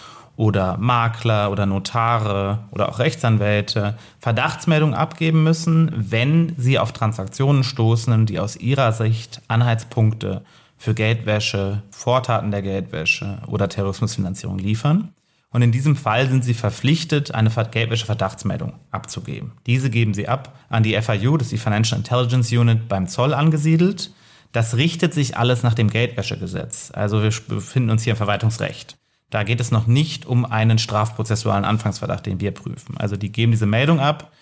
oder 0.41 0.79
Makler 0.79 1.51
oder 1.53 1.67
Notare 1.67 2.61
oder 2.71 2.89
auch 2.89 2.99
Rechtsanwälte 2.99 3.99
Verdachtsmeldungen 4.21 4.95
abgeben 4.95 5.43
müssen, 5.43 5.93
wenn 5.95 6.55
sie 6.57 6.79
auf 6.79 6.93
Transaktionen 6.93 7.63
stoßen, 7.63 8.25
die 8.25 8.41
aus 8.41 8.57
ihrer 8.57 8.93
Sicht 8.93 9.43
Anhaltspunkte 9.49 10.43
für 10.79 10.95
Geldwäsche, 10.95 11.83
Vortaten 11.91 12.51
der 12.51 12.63
Geldwäsche 12.63 13.37
oder 13.49 13.69
Terrorismusfinanzierung 13.69 14.59
liefern. 14.59 15.13
Und 15.51 15.61
in 15.61 15.73
diesem 15.73 15.95
Fall 15.95 16.27
sind 16.31 16.43
sie 16.43 16.55
verpflichtet, 16.55 17.35
eine 17.35 17.51
Geldwäsche-Verdachtsmeldung 17.51 18.73
abzugeben. 18.91 19.53
Diese 19.67 19.91
geben 19.91 20.15
sie 20.15 20.27
ab 20.27 20.59
an 20.71 20.83
die 20.83 20.99
FIU, 21.03 21.37
das 21.37 21.49
ist 21.49 21.53
die 21.53 21.59
Financial 21.59 21.99
Intelligence 21.99 22.51
Unit 22.51 22.89
beim 22.89 23.09
Zoll 23.09 23.35
angesiedelt. 23.35 24.15
Das 24.53 24.75
richtet 24.79 25.13
sich 25.13 25.37
alles 25.37 25.63
nach 25.63 25.75
dem 25.75 25.91
Geldwäschegesetz. 25.91 26.93
Also 26.95 27.23
wir 27.23 27.31
befinden 27.47 27.91
uns 27.91 28.05
hier 28.05 28.15
im 28.15 28.17
Verwaltungsrecht. 28.17 28.97
Da 29.31 29.45
geht 29.45 29.61
es 29.61 29.71
noch 29.71 29.87
nicht 29.87 30.27
um 30.27 30.45
einen 30.45 30.79
strafprozessualen 30.79 31.65
Anfangsverdacht, 31.65 32.27
den 32.27 32.41
wir 32.41 32.51
prüfen. 32.51 32.97
Also 32.99 33.17
die 33.17 33.31
geben 33.31 33.53
diese 33.53 33.67
Meldung 33.67 34.01
ab. 34.01 34.33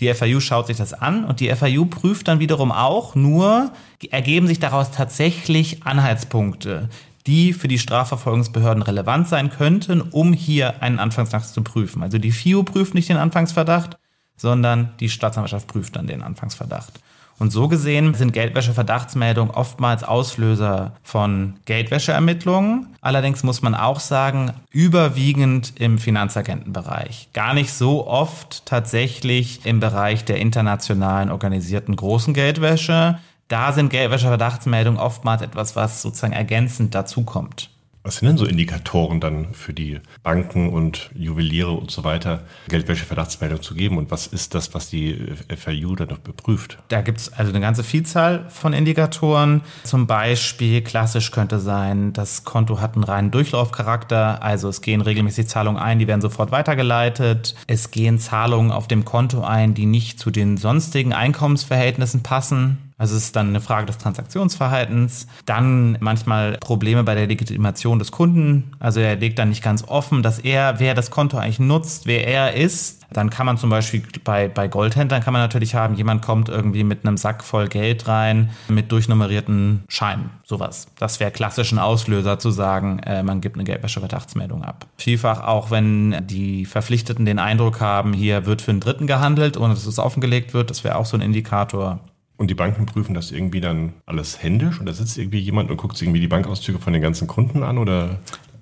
Die 0.00 0.12
FIU 0.14 0.40
schaut 0.40 0.68
sich 0.68 0.76
das 0.76 0.94
an 0.94 1.24
und 1.24 1.40
die 1.40 1.54
FIU 1.54 1.86
prüft 1.86 2.28
dann 2.28 2.38
wiederum 2.38 2.70
auch, 2.70 3.14
nur 3.14 3.72
ergeben 4.10 4.46
sich 4.46 4.60
daraus 4.60 4.92
tatsächlich 4.92 5.84
Anhaltspunkte, 5.84 6.88
die 7.26 7.52
für 7.52 7.68
die 7.68 7.80
Strafverfolgungsbehörden 7.80 8.82
relevant 8.82 9.28
sein 9.28 9.50
könnten, 9.50 10.00
um 10.00 10.32
hier 10.32 10.82
einen 10.82 10.98
Anfangsverdacht 11.00 11.50
zu 11.52 11.62
prüfen. 11.62 12.02
Also 12.02 12.18
die 12.18 12.30
FIU 12.30 12.62
prüft 12.62 12.94
nicht 12.94 13.08
den 13.08 13.16
Anfangsverdacht, 13.16 13.98
sondern 14.36 14.92
die 15.00 15.10
Staatsanwaltschaft 15.10 15.66
prüft 15.66 15.96
dann 15.96 16.06
den 16.06 16.22
Anfangsverdacht. 16.22 17.00
Und 17.38 17.50
so 17.52 17.68
gesehen 17.68 18.14
sind 18.14 18.32
Geldwäsche-Verdachtsmeldungen 18.32 19.52
oftmals 19.52 20.02
Auslöser 20.02 20.96
von 21.02 21.54
Geldwäscheermittlungen. 21.66 22.88
Allerdings 23.00 23.44
muss 23.44 23.62
man 23.62 23.74
auch 23.74 24.00
sagen, 24.00 24.52
überwiegend 24.70 25.74
im 25.78 25.98
Finanzagentenbereich. 25.98 27.28
Gar 27.32 27.54
nicht 27.54 27.72
so 27.72 28.06
oft 28.06 28.66
tatsächlich 28.66 29.64
im 29.64 29.78
Bereich 29.80 30.24
der 30.24 30.38
internationalen 30.38 31.30
organisierten 31.30 31.94
großen 31.94 32.34
Geldwäsche 32.34 33.18
da 33.48 33.72
sind 33.72 33.88
Geldwäsche-Verdachtsmeldungen 33.88 35.00
oftmals 35.00 35.40
etwas, 35.40 35.74
was 35.74 36.02
sozusagen 36.02 36.34
ergänzend 36.34 36.94
dazukommt. 36.94 37.70
Was 38.02 38.16
sind 38.16 38.28
denn 38.28 38.38
so 38.38 38.46
Indikatoren 38.46 39.20
dann 39.20 39.52
für 39.52 39.74
die 39.74 40.00
Banken 40.22 40.70
und 40.70 41.10
Juweliere 41.14 41.72
und 41.72 41.90
so 41.90 42.04
weiter, 42.04 42.44
Geldwäsche-Verdachtsmeldung 42.68 43.62
zu 43.62 43.74
geben? 43.74 43.98
Und 43.98 44.10
was 44.10 44.26
ist 44.26 44.54
das, 44.54 44.72
was 44.74 44.88
die 44.88 45.34
FIU 45.54 45.94
dann 45.94 46.08
noch 46.08 46.18
beprüft? 46.18 46.78
Da 46.88 47.02
gibt 47.02 47.18
es 47.18 47.32
also 47.32 47.50
eine 47.50 47.60
ganze 47.60 47.84
Vielzahl 47.84 48.46
von 48.48 48.72
Indikatoren. 48.72 49.62
Zum 49.84 50.06
Beispiel 50.06 50.82
klassisch 50.82 51.30
könnte 51.30 51.58
sein, 51.58 52.12
das 52.12 52.44
Konto 52.44 52.80
hat 52.80 52.94
einen 52.94 53.04
reinen 53.04 53.30
Durchlaufcharakter, 53.30 54.42
also 54.42 54.68
es 54.68 54.80
gehen 54.80 55.00
regelmäßig 55.00 55.48
Zahlungen 55.48 55.80
ein, 55.80 55.98
die 55.98 56.06
werden 56.06 56.20
sofort 56.20 56.50
weitergeleitet. 56.50 57.54
Es 57.66 57.90
gehen 57.90 58.18
Zahlungen 58.18 58.70
auf 58.70 58.88
dem 58.88 59.04
Konto 59.04 59.42
ein, 59.42 59.74
die 59.74 59.86
nicht 59.86 60.18
zu 60.18 60.30
den 60.30 60.56
sonstigen 60.56 61.12
Einkommensverhältnissen 61.12 62.22
passen. 62.22 62.87
Also 62.98 63.16
es 63.16 63.24
ist 63.24 63.36
dann 63.36 63.48
eine 63.48 63.60
Frage 63.60 63.86
des 63.86 63.98
Transaktionsverhaltens. 63.98 65.28
Dann 65.46 65.96
manchmal 66.00 66.58
Probleme 66.58 67.04
bei 67.04 67.14
der 67.14 67.28
Legitimation 67.28 68.00
des 68.00 68.10
Kunden. 68.10 68.72
Also 68.80 69.00
er 69.00 69.16
legt 69.16 69.38
dann 69.38 69.48
nicht 69.48 69.62
ganz 69.62 69.84
offen, 69.86 70.22
dass 70.22 70.40
er, 70.40 70.80
wer 70.80 70.94
das 70.94 71.10
Konto 71.10 71.38
eigentlich 71.38 71.60
nutzt, 71.60 72.06
wer 72.06 72.26
er 72.26 72.54
ist. 72.54 72.98
Dann 73.10 73.30
kann 73.30 73.46
man 73.46 73.56
zum 73.56 73.70
Beispiel 73.70 74.02
bei, 74.22 74.48
bei 74.48 74.68
Goldhändlern 74.68 75.22
kann 75.22 75.32
man 75.32 75.40
natürlich 75.40 75.74
haben, 75.74 75.94
jemand 75.94 76.20
kommt 76.20 76.50
irgendwie 76.50 76.84
mit 76.84 77.06
einem 77.06 77.16
Sack 77.16 77.42
voll 77.42 77.68
Geld 77.68 78.06
rein, 78.06 78.50
mit 78.68 78.92
durchnummerierten 78.92 79.84
Scheinen, 79.88 80.28
sowas. 80.44 80.88
Das 80.98 81.18
wäre 81.18 81.30
klassisch 81.30 81.72
ein 81.72 81.78
Auslöser 81.78 82.38
zu 82.38 82.50
sagen, 82.50 82.98
äh, 82.98 83.22
man 83.22 83.40
gibt 83.40 83.56
eine 83.56 83.64
Geldwäsche-Verdachtsmeldung 83.64 84.62
ab. 84.62 84.86
Vielfach 84.98 85.42
auch, 85.42 85.70
wenn 85.70 86.26
die 86.26 86.66
Verpflichteten 86.66 87.24
den 87.24 87.38
Eindruck 87.38 87.80
haben, 87.80 88.12
hier 88.12 88.44
wird 88.44 88.60
für 88.60 88.72
einen 88.72 88.80
Dritten 88.80 89.06
gehandelt, 89.06 89.56
ohne 89.56 89.72
dass 89.72 89.86
es 89.86 89.98
offengelegt 89.98 90.52
wird, 90.52 90.68
das 90.68 90.84
wäre 90.84 90.96
auch 90.96 91.06
so 91.06 91.16
ein 91.16 91.22
Indikator. 91.22 92.00
Und 92.38 92.48
die 92.48 92.54
Banken 92.54 92.86
prüfen 92.86 93.14
das 93.14 93.32
irgendwie 93.32 93.60
dann 93.60 93.94
alles 94.06 94.42
händisch? 94.42 94.78
Und 94.78 94.86
da 94.86 94.92
sitzt 94.92 95.18
irgendwie 95.18 95.40
jemand 95.40 95.70
und 95.70 95.76
guckt 95.76 95.96
sich 95.96 96.06
irgendwie 96.06 96.20
die 96.20 96.28
Bankauszüge 96.28 96.78
von 96.78 96.92
den 96.92 97.02
ganzen 97.02 97.26
Kunden 97.26 97.64
an? 97.64 97.78
Oder? 97.78 98.20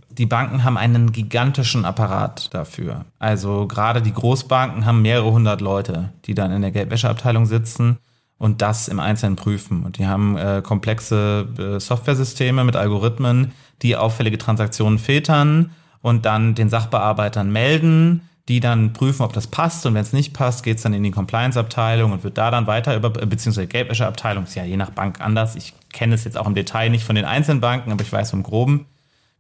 Die 0.09 0.25
Banken 0.25 0.65
haben 0.65 0.79
einen 0.79 1.13
gigantischen 1.13 1.85
Apparat 1.85 2.55
dafür. 2.55 3.05
Also 3.19 3.67
gerade 3.67 4.01
die 4.01 4.15
Großbanken 4.15 4.87
haben 4.87 5.03
mehrere 5.03 5.31
hundert 5.31 5.61
Leute, 5.61 6.11
die 6.25 6.35
dann 6.35 6.53
in 6.53 6.63
der 6.63 6.71
Geldwäscheabteilung 6.71 7.45
sitzen 7.45 7.99
und 8.39 8.63
das 8.63 8.89
im 8.89 8.99
Einzelnen 8.99 9.37
prüfen. 9.37 9.85
Und 9.85 9.99
die 9.99 10.07
haben 10.07 10.39
äh, 10.39 10.63
komplexe 10.65 11.47
äh, 11.59 11.79
Softwaresysteme 11.79 12.65
mit 12.65 12.77
Algorithmen, 12.77 13.53
die 13.83 13.95
auffällige 13.95 14.39
Transaktionen 14.39 14.99
filtern 14.99 15.71
und 16.01 16.25
dann 16.25 16.55
den 16.55 16.71
Sachbearbeitern 16.71 17.53
melden 17.53 18.23
die 18.49 18.61
dann 18.61 18.93
prüfen, 18.93 19.23
ob 19.23 19.33
das 19.33 19.49
passt. 19.49 19.85
Und 19.87 19.95
wenn 19.95 20.03
es 20.03 20.13
nicht 20.13 20.33
passt, 20.33 20.63
geht 20.63 20.77
es 20.77 20.83
dann 20.83 20.95
in 20.95 21.03
die 21.03 21.11
Compliance-Abteilung 21.11 22.13
und 22.13 22.25
wird 22.25 22.39
da 22.39 22.51
dann 22.51 22.67
weiter 22.67 22.97
über, 22.97 23.11
beziehungsweise 23.11 23.67
Geldwäscheabteilung, 23.67 24.45
ist 24.45 24.55
ja 24.55 24.65
je 24.65 24.77
nach 24.77 24.91
Bank 24.91 25.21
anders. 25.21 25.57
Ich 25.57 25.75
kenne 25.93 26.15
es 26.15 26.25
jetzt 26.25 26.39
auch 26.39 26.47
im 26.47 26.55
Detail 26.55 26.91
nicht 26.91 27.05
von 27.05 27.17
den 27.17 27.25
einzelnen 27.25 27.61
Banken, 27.61 27.91
aber 27.91 28.03
ich 28.03 28.13
weiß 28.13 28.33
im 28.35 28.43
Groben, 28.43 28.87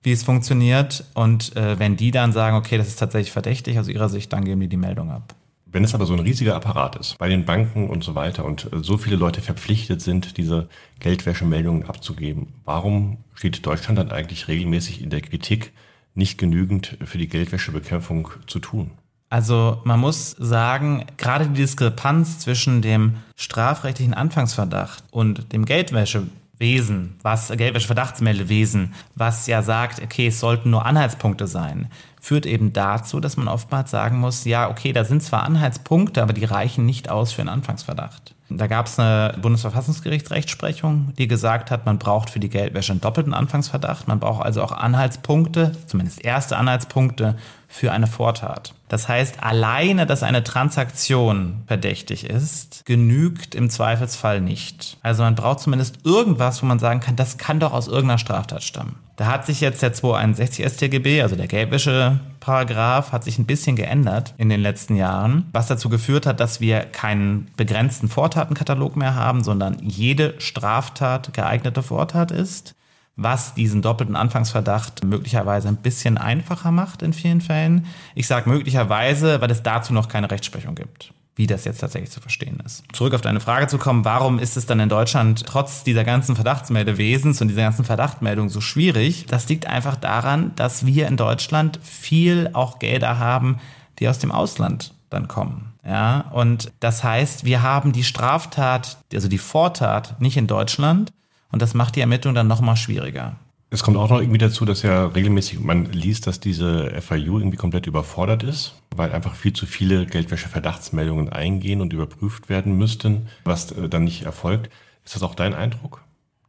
wie 0.02 0.12
es 0.12 0.24
funktioniert. 0.24 1.04
Und 1.14 1.54
äh, 1.56 1.78
wenn 1.78 1.96
die 1.96 2.10
dann 2.10 2.32
sagen, 2.32 2.56
okay, 2.56 2.78
das 2.78 2.88
ist 2.88 2.96
tatsächlich 2.96 3.32
verdächtig 3.32 3.78
aus 3.78 3.88
ihrer 3.88 4.08
Sicht, 4.08 4.32
dann 4.32 4.44
geben 4.44 4.60
die 4.60 4.68
die 4.68 4.76
Meldung 4.76 5.10
ab. 5.10 5.34
Wenn 5.66 5.84
es 5.84 5.94
aber 5.94 6.06
so 6.06 6.14
ein 6.14 6.20
riesiger 6.20 6.54
Apparat 6.56 6.96
ist, 6.96 7.18
bei 7.18 7.28
den 7.28 7.44
Banken 7.44 7.90
und 7.90 8.02
so 8.02 8.14
weiter 8.14 8.44
und 8.44 8.72
äh, 8.72 8.82
so 8.82 8.98
viele 8.98 9.16
Leute 9.16 9.40
verpflichtet 9.40 10.00
sind, 10.00 10.36
diese 10.36 10.68
Geldwäschemeldungen 11.00 11.84
abzugeben, 11.88 12.48
warum 12.64 13.18
steht 13.34 13.64
Deutschland 13.64 13.98
dann 13.98 14.10
eigentlich 14.10 14.48
regelmäßig 14.48 15.02
in 15.02 15.10
der 15.10 15.20
Kritik, 15.20 15.72
nicht 16.16 16.38
genügend 16.38 16.98
für 17.04 17.18
die 17.18 17.28
Geldwäschebekämpfung 17.28 18.30
zu 18.46 18.58
tun? 18.58 18.90
Also 19.28 19.80
man 19.84 19.98
muss 19.98 20.30
sagen, 20.38 21.04
gerade 21.16 21.48
die 21.48 21.60
Diskrepanz 21.60 22.38
zwischen 22.38 22.80
dem 22.80 23.16
strafrechtlichen 23.34 24.14
Anfangsverdacht 24.14 25.02
und 25.10 25.52
dem 25.52 25.64
Geldwäschewesen, 25.64 27.16
was 27.22 27.48
Geldwäscheverdachtsmeldewesen, 27.48 28.94
was 29.16 29.48
ja 29.48 29.62
sagt, 29.62 30.00
okay, 30.00 30.28
es 30.28 30.38
sollten 30.38 30.70
nur 30.70 30.86
Anhaltspunkte 30.86 31.48
sein, 31.48 31.88
führt 32.20 32.46
eben 32.46 32.72
dazu, 32.72 33.18
dass 33.18 33.36
man 33.36 33.48
oftmals 33.48 33.90
sagen 33.90 34.18
muss, 34.18 34.44
ja, 34.44 34.70
okay, 34.70 34.92
da 34.92 35.04
sind 35.04 35.22
zwar 35.24 35.42
Anhaltspunkte, 35.42 36.22
aber 36.22 36.32
die 36.32 36.44
reichen 36.44 36.86
nicht 36.86 37.10
aus 37.10 37.32
für 37.32 37.42
einen 37.42 37.50
Anfangsverdacht. 37.50 38.35
Da 38.48 38.68
gab 38.68 38.86
es 38.86 38.98
eine 38.98 39.36
Bundesverfassungsgerichtsrechtsprechung, 39.42 41.12
die 41.18 41.26
gesagt 41.26 41.72
hat, 41.72 41.84
man 41.84 41.98
braucht 41.98 42.30
für 42.30 42.38
die 42.38 42.48
Geldwäsche 42.48 42.92
einen 42.92 43.00
doppelten 43.00 43.34
Anfangsverdacht. 43.34 44.06
Man 44.06 44.20
braucht 44.20 44.44
also 44.44 44.62
auch 44.62 44.72
Anhaltspunkte, 44.72 45.72
zumindest 45.86 46.24
erste 46.24 46.56
Anhaltspunkte 46.56 47.36
für 47.68 47.92
eine 47.92 48.06
Vortat. 48.06 48.74
Das 48.88 49.08
heißt, 49.08 49.42
alleine, 49.42 50.06
dass 50.06 50.22
eine 50.22 50.44
Transaktion 50.44 51.64
verdächtig 51.66 52.24
ist, 52.24 52.84
genügt 52.86 53.54
im 53.54 53.68
Zweifelsfall 53.68 54.40
nicht. 54.40 54.98
Also 55.02 55.24
man 55.24 55.34
braucht 55.34 55.60
zumindest 55.60 55.98
irgendwas, 56.04 56.62
wo 56.62 56.66
man 56.66 56.78
sagen 56.78 57.00
kann, 57.00 57.16
das 57.16 57.36
kann 57.36 57.58
doch 57.58 57.72
aus 57.72 57.88
irgendeiner 57.88 58.18
Straftat 58.18 58.62
stammen. 58.62 58.96
Da 59.16 59.26
hat 59.26 59.46
sich 59.46 59.60
jetzt 59.60 59.82
der 59.82 59.92
261 59.92 60.64
StGB, 60.64 61.22
also 61.22 61.36
der 61.36 61.48
Geldwäsche-Paragraph, 61.48 63.12
hat 63.12 63.24
sich 63.24 63.38
ein 63.38 63.46
bisschen 63.46 63.74
geändert 63.74 64.34
in 64.36 64.50
den 64.50 64.60
letzten 64.60 64.94
Jahren, 64.94 65.46
was 65.52 65.66
dazu 65.66 65.88
geführt 65.88 66.26
hat, 66.26 66.38
dass 66.38 66.60
wir 66.60 66.80
keinen 66.80 67.48
begrenzten 67.56 68.08
Vortatenkatalog 68.08 68.94
mehr 68.94 69.14
haben, 69.14 69.42
sondern 69.42 69.78
jede 69.82 70.34
Straftat 70.38 71.32
geeignete 71.32 71.82
Vortat 71.82 72.30
ist 72.30 72.76
was 73.16 73.54
diesen 73.54 73.82
doppelten 73.82 74.14
Anfangsverdacht 74.14 75.04
möglicherweise 75.04 75.68
ein 75.68 75.76
bisschen 75.76 76.18
einfacher 76.18 76.70
macht 76.70 77.02
in 77.02 77.12
vielen 77.12 77.40
Fällen. 77.40 77.86
Ich 78.14 78.26
sage 78.26 78.48
möglicherweise, 78.48 79.40
weil 79.40 79.50
es 79.50 79.62
dazu 79.62 79.92
noch 79.92 80.08
keine 80.08 80.30
Rechtsprechung 80.30 80.74
gibt 80.74 81.12
wie 81.36 81.46
das 81.46 81.66
jetzt 81.66 81.78
tatsächlich 81.78 82.10
zu 82.10 82.20
verstehen 82.20 82.60
ist. 82.64 82.82
Zurück 82.94 83.14
auf 83.14 83.20
deine 83.20 83.40
Frage 83.40 83.66
zu 83.66 83.76
kommen, 83.76 84.06
warum 84.06 84.38
ist 84.38 84.56
es 84.56 84.64
dann 84.64 84.80
in 84.80 84.88
Deutschland 84.88 85.44
trotz 85.46 85.84
dieser 85.84 86.02
ganzen 86.02 86.34
Verdachtsmeldewesens 86.34 87.42
und 87.42 87.48
dieser 87.48 87.62
ganzen 87.62 87.84
Verdachtmeldung 87.84 88.48
so 88.48 88.62
schwierig? 88.62 89.26
Das 89.26 89.46
liegt 89.48 89.66
einfach 89.66 89.96
daran, 89.96 90.52
dass 90.56 90.86
wir 90.86 91.06
in 91.06 91.18
Deutschland 91.18 91.78
viel 91.82 92.48
auch 92.54 92.78
Gelder 92.78 93.18
haben, 93.18 93.58
die 93.98 94.08
aus 94.08 94.18
dem 94.18 94.32
Ausland 94.32 94.94
dann 95.10 95.28
kommen. 95.28 95.74
Ja, 95.86 96.22
und 96.32 96.72
das 96.80 97.04
heißt, 97.04 97.44
wir 97.44 97.62
haben 97.62 97.92
die 97.92 98.02
Straftat, 98.02 98.96
also 99.14 99.28
die 99.28 99.38
Vortat 99.38 100.20
nicht 100.20 100.38
in 100.38 100.46
Deutschland 100.46 101.12
und 101.52 101.62
das 101.62 101.74
macht 101.74 101.96
die 101.96 102.00
Ermittlung 102.00 102.34
dann 102.34 102.46
nochmal 102.46 102.76
schwieriger. 102.76 103.36
Es 103.68 103.82
kommt 103.82 103.96
auch 103.96 104.08
noch 104.08 104.20
irgendwie 104.20 104.38
dazu, 104.38 104.64
dass 104.64 104.82
ja 104.82 105.06
regelmäßig 105.06 105.58
man 105.58 105.86
liest, 105.86 106.28
dass 106.28 106.38
diese 106.38 107.00
FIU 107.00 107.38
irgendwie 107.38 107.56
komplett 107.56 107.86
überfordert 107.86 108.44
ist, 108.44 108.80
weil 108.94 109.12
einfach 109.12 109.34
viel 109.34 109.52
zu 109.52 109.66
viele 109.66 110.06
Geldwäsche-Verdachtsmeldungen 110.06 111.30
eingehen 111.30 111.80
und 111.80 111.92
überprüft 111.92 112.48
werden 112.48 112.78
müssten, 112.78 113.26
was 113.44 113.72
äh, 113.72 113.88
dann 113.88 114.04
nicht 114.04 114.22
erfolgt. 114.22 114.70
Ist 115.04 115.16
das 115.16 115.22
auch 115.24 115.34
dein 115.34 115.54
Eindruck? 115.54 116.02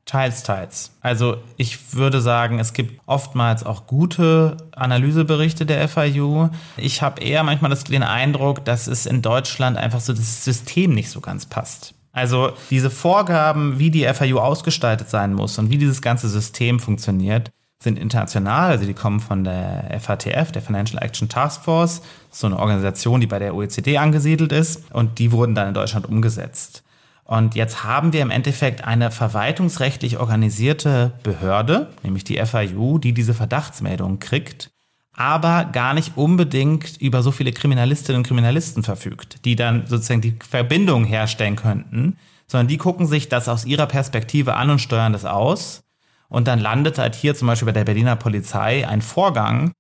Teils, 0.06 0.44
teils. 0.44 0.92
Also 1.01 1.38
ich 1.58 1.94
würde 1.94 2.22
sagen, 2.22 2.60
es 2.60 2.72
gibt 2.72 3.01
oftmals 3.08 3.66
auch 3.66 3.88
gute 3.88 4.56
Analyseberichte 4.74 5.66
der 5.66 5.89
FIU. 5.89 6.50
Ich 6.77 7.01
habe 7.01 7.22
eher 7.22 7.44
manchmal 7.44 7.72
das, 7.72 7.84
den 7.84 8.04
Eindruck, 8.04 8.63
dass 8.63 8.88
es 8.88 9.06
in 9.06 9.22
Deutschland 9.22 9.75
einfach 9.75 10.00
so 10.00 10.13
das 10.13 10.46
System 10.46 10.94
nicht 10.94 11.10
so 11.10 11.20
ganz 11.20 11.46
passt. 11.46 11.94
Also 12.17 12.53
diese 12.71 12.89
Vorgaben, 12.89 13.77
wie 13.77 13.91
die 13.91 14.12
FIU 14.12 14.39
ausgestaltet 14.39 15.07
sein 15.07 15.36
muss 15.36 15.59
und 15.59 15.69
wie 15.69 15.77
dieses 15.77 16.01
ganze 16.01 16.27
System 16.27 16.79
funktioniert, 16.79 17.51
sind 17.79 18.00
international. 18.00 18.71
Also 18.71 18.88
die 18.88 18.95
kommen 18.95 19.19
von 19.19 19.43
der 19.43 20.00
FATF, 20.00 20.51
der 20.51 20.63
Financial 20.63 21.00
Action 21.03 21.29
Task 21.29 21.63
Force, 21.63 22.01
so 22.31 22.47
eine 22.47 22.57
Organisation, 22.57 23.21
die 23.21 23.27
bei 23.27 23.38
der 23.38 23.53
OECD 23.53 24.00
angesiedelt 24.00 24.51
ist. 24.51 24.91
Und 24.91 25.19
die 25.19 25.31
wurden 25.31 25.53
dann 25.53 25.67
in 25.67 25.74
Deutschland 25.75 26.07
umgesetzt. 26.07 26.83
Und 27.24 27.53
jetzt 27.53 27.83
haben 27.83 28.13
wir 28.13 28.24
im 28.24 28.31
Endeffekt 28.31 28.83
eine 28.83 29.12
verwaltungsrechtlich 29.12 30.17
organisierte 30.17 31.12
Behörde, 31.21 31.89
nämlich 32.01 32.24
die 32.24 32.43
FIU, 32.43 32.97
die 32.97 33.13
diese 33.13 33.36
Verdachtsmeldungen 33.36 34.17
kriegt 34.17 34.71
aber 35.17 35.65
gar 35.65 35.93
nicht 35.93 36.15
unbedingt 36.15 37.01
über 37.01 37.24
so 37.24 37.31
viele 37.31 37.51
Kriminalistinnen 37.51 38.19
und 38.19 38.27
Kriminalisten 38.27 38.83
verfügt, 38.83 39.43
die 39.43 39.55
dann 39.55 39.88
sozusagen 39.88 40.21
die 40.21 40.38
Verbindung 40.47 41.03
herstellen 41.05 41.55
könnten, 41.55 42.17
sondern 42.45 42.67
die 42.67 42.77
gucken 42.77 43.07
sich 43.07 43.27
das 43.27 43.50
aus 43.50 43.65
ihrer 43.65 43.88
Perspektive 43.88 44.55
an 44.55 44.69
und 44.69 44.79
steuern 44.79 45.13
das 45.13 45.25
aus. 45.25 45.81
Und 46.29 46.47
dann 46.47 46.59
landet 46.59 47.00
halt 47.00 47.15
hier 47.15 47.36
zum 47.36 47.47
Beispiel 47.47 47.65
bei 47.65 47.71
der 47.71 47.86
Berliner 47.86 48.15
Polizei 48.15 48.88
ein 48.88 49.01
Vorgang, 49.01 49.71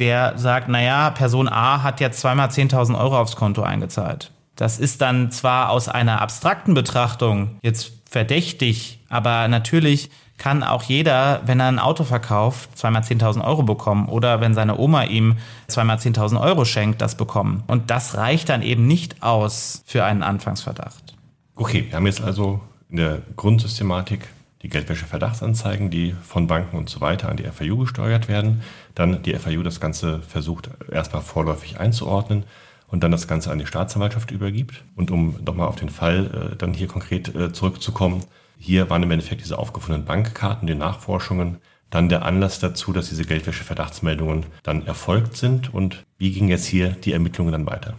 der 0.00 0.36
sagt, 0.36 0.68
naja, 0.68 1.10
Person 1.10 1.48
A 1.48 1.82
hat 1.82 2.00
jetzt 2.00 2.20
zweimal 2.20 2.48
10.000 2.48 2.98
Euro 2.98 3.18
aufs 3.18 3.36
Konto 3.36 3.62
eingezahlt. 3.62 4.32
Das 4.56 4.78
ist 4.78 5.00
dann 5.00 5.30
zwar 5.30 5.70
aus 5.70 5.88
einer 5.88 6.20
abstrakten 6.20 6.74
Betrachtung 6.74 7.58
jetzt 7.62 7.92
verdächtig, 8.10 9.04
aber 9.08 9.46
natürlich 9.46 10.10
kann 10.40 10.62
auch 10.62 10.82
jeder, 10.82 11.42
wenn 11.44 11.60
er 11.60 11.68
ein 11.68 11.78
Auto 11.78 12.02
verkauft, 12.02 12.70
zweimal 12.76 13.02
10.000 13.02 13.44
Euro 13.44 13.62
bekommen 13.62 14.08
oder 14.08 14.40
wenn 14.40 14.54
seine 14.54 14.78
Oma 14.78 15.04
ihm 15.04 15.36
zweimal 15.68 15.98
10.000 15.98 16.40
Euro 16.40 16.64
schenkt, 16.64 17.02
das 17.02 17.14
bekommen. 17.14 17.62
Und 17.66 17.90
das 17.90 18.16
reicht 18.16 18.48
dann 18.48 18.62
eben 18.62 18.86
nicht 18.86 19.22
aus 19.22 19.82
für 19.84 20.02
einen 20.02 20.22
Anfangsverdacht. 20.22 21.14
Okay, 21.56 21.84
wir 21.88 21.96
haben 21.96 22.06
jetzt 22.06 22.22
also 22.22 22.60
in 22.88 22.96
der 22.96 23.18
Grundsystematik 23.36 24.28
die 24.62 24.70
Geldwäsche-Verdachtsanzeigen, 24.70 25.90
die 25.90 26.16
von 26.22 26.46
Banken 26.46 26.78
und 26.78 26.88
so 26.88 27.02
weiter 27.02 27.28
an 27.28 27.36
die 27.36 27.44
FIU 27.44 27.76
gesteuert 27.76 28.28
werden. 28.28 28.62
Dann 28.94 29.22
die 29.22 29.34
FIU 29.34 29.62
das 29.62 29.78
Ganze 29.78 30.22
versucht 30.22 30.70
erstmal 30.90 31.20
vorläufig 31.20 31.78
einzuordnen 31.78 32.44
und 32.88 33.04
dann 33.04 33.10
das 33.10 33.28
Ganze 33.28 33.50
an 33.50 33.58
die 33.58 33.66
Staatsanwaltschaft 33.66 34.30
übergibt. 34.30 34.84
Und 34.96 35.10
um 35.10 35.36
nochmal 35.44 35.68
auf 35.68 35.76
den 35.76 35.90
Fall 35.90 36.52
äh, 36.52 36.56
dann 36.56 36.72
hier 36.72 36.88
konkret 36.88 37.34
äh, 37.34 37.52
zurückzukommen, 37.52 38.24
hier 38.60 38.90
waren 38.90 39.02
im 39.02 39.10
Endeffekt 39.10 39.40
diese 39.40 39.58
aufgefundenen 39.58 40.06
Bankkarten, 40.06 40.66
die 40.66 40.74
Nachforschungen, 40.74 41.56
dann 41.88 42.08
der 42.08 42.24
Anlass 42.24 42.60
dazu, 42.60 42.92
dass 42.92 43.08
diese 43.08 43.24
Geldwäsche-Verdachtsmeldungen 43.24 44.46
dann 44.62 44.86
erfolgt 44.86 45.36
sind. 45.36 45.72
Und 45.74 46.04
wie 46.18 46.30
ging 46.30 46.48
jetzt 46.48 46.66
hier 46.66 46.90
die 46.90 47.12
Ermittlungen 47.12 47.52
dann 47.52 47.66
weiter? 47.66 47.94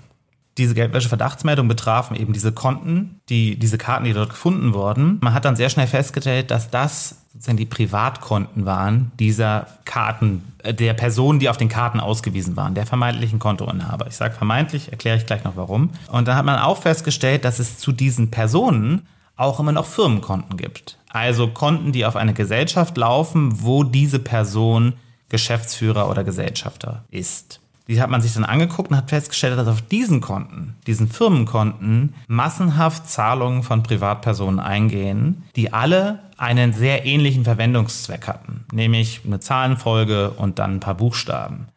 Diese 0.58 0.76
Geldwäsche-Verdachtsmeldungen 0.76 1.68
betrafen 1.68 2.16
eben 2.16 2.32
diese 2.32 2.52
Konten, 2.52 3.20
die, 3.28 3.58
diese 3.58 3.78
Karten, 3.80 4.06
die 4.06 4.14
dort 4.14 4.30
gefunden 4.30 4.74
wurden. 4.74 5.18
Man 5.22 5.34
hat 5.34 5.46
dann 5.46 5.56
sehr 5.56 5.70
schnell 5.70 5.88
festgestellt, 5.88 6.52
dass 6.52 6.70
das 6.70 7.24
sozusagen 7.34 7.58
die 7.58 7.66
Privatkonten 7.66 8.66
waren 8.66 9.12
dieser 9.20 9.68
Karten, 9.86 10.44
äh, 10.64 10.74
der 10.74 10.94
Personen, 10.94 11.40
die 11.40 11.50
auf 11.50 11.58
den 11.58 11.70
Karten 11.70 12.00
ausgewiesen 12.00 12.56
waren, 12.56 12.76
der 12.76 12.86
vermeintlichen 12.86 13.40
Kontoinhaber. 13.40 14.08
Ich 14.08 14.16
sage 14.16 14.36
vermeintlich, 14.36 14.92
erkläre 14.92 15.18
ich 15.18 15.26
gleich 15.26 15.44
noch 15.44 15.56
warum. 15.56 15.90
Und 16.12 16.28
dann 16.28 16.36
hat 16.36 16.46
man 16.46 16.60
auch 16.60 16.82
festgestellt, 16.82 17.46
dass 17.46 17.60
es 17.60 17.80
zu 17.80 17.92
diesen 17.92 18.30
Personen 18.30 19.08
auch 19.42 19.60
immer 19.60 19.72
noch 19.72 19.86
Firmenkonten 19.86 20.58
gibt. 20.58 20.98
Also 21.10 21.48
Konten, 21.48 21.92
die 21.92 22.06
auf 22.06 22.16
eine 22.16 22.34
Gesellschaft 22.34 22.98
laufen, 22.98 23.62
wo 23.64 23.84
diese 23.84 24.20
Person 24.20 24.94
Geschäftsführer 25.30 26.10
oder 26.10 26.24
Gesellschafter 26.24 27.04
ist. 27.10 27.60
Die 27.88 28.02
hat 28.02 28.10
man 28.10 28.22
sich 28.22 28.34
dann 28.34 28.46
angeguckt 28.46 28.92
und 28.92 28.98
hat 28.98 29.10
festgestellt, 29.10 29.58
dass 29.58 29.68
auf 29.68 29.82
diesen 29.82 30.22
Konten, 30.22 30.76
diesen 30.88 31.10
Firmenkonten, 31.10 32.14
massenhaft 32.28 33.10
Zahlungen 33.10 33.64
von 33.64 33.84
Privatpersonen 33.84 34.60
eingehen, 34.60 35.44
die 35.56 35.74
alle 35.74 36.20
einen 36.38 36.74
sehr 36.74 37.06
ähnlichen 37.06 37.44
Verwendungszweck 37.44 38.28
hatten, 38.28 38.66
nämlich 38.72 39.22
eine 39.26 39.40
Zahlenfolge 39.40 40.32
und 40.32 40.60
dann 40.60 40.76
ein 40.76 40.80
paar 40.80 40.96
Buchstaben. 40.96 41.68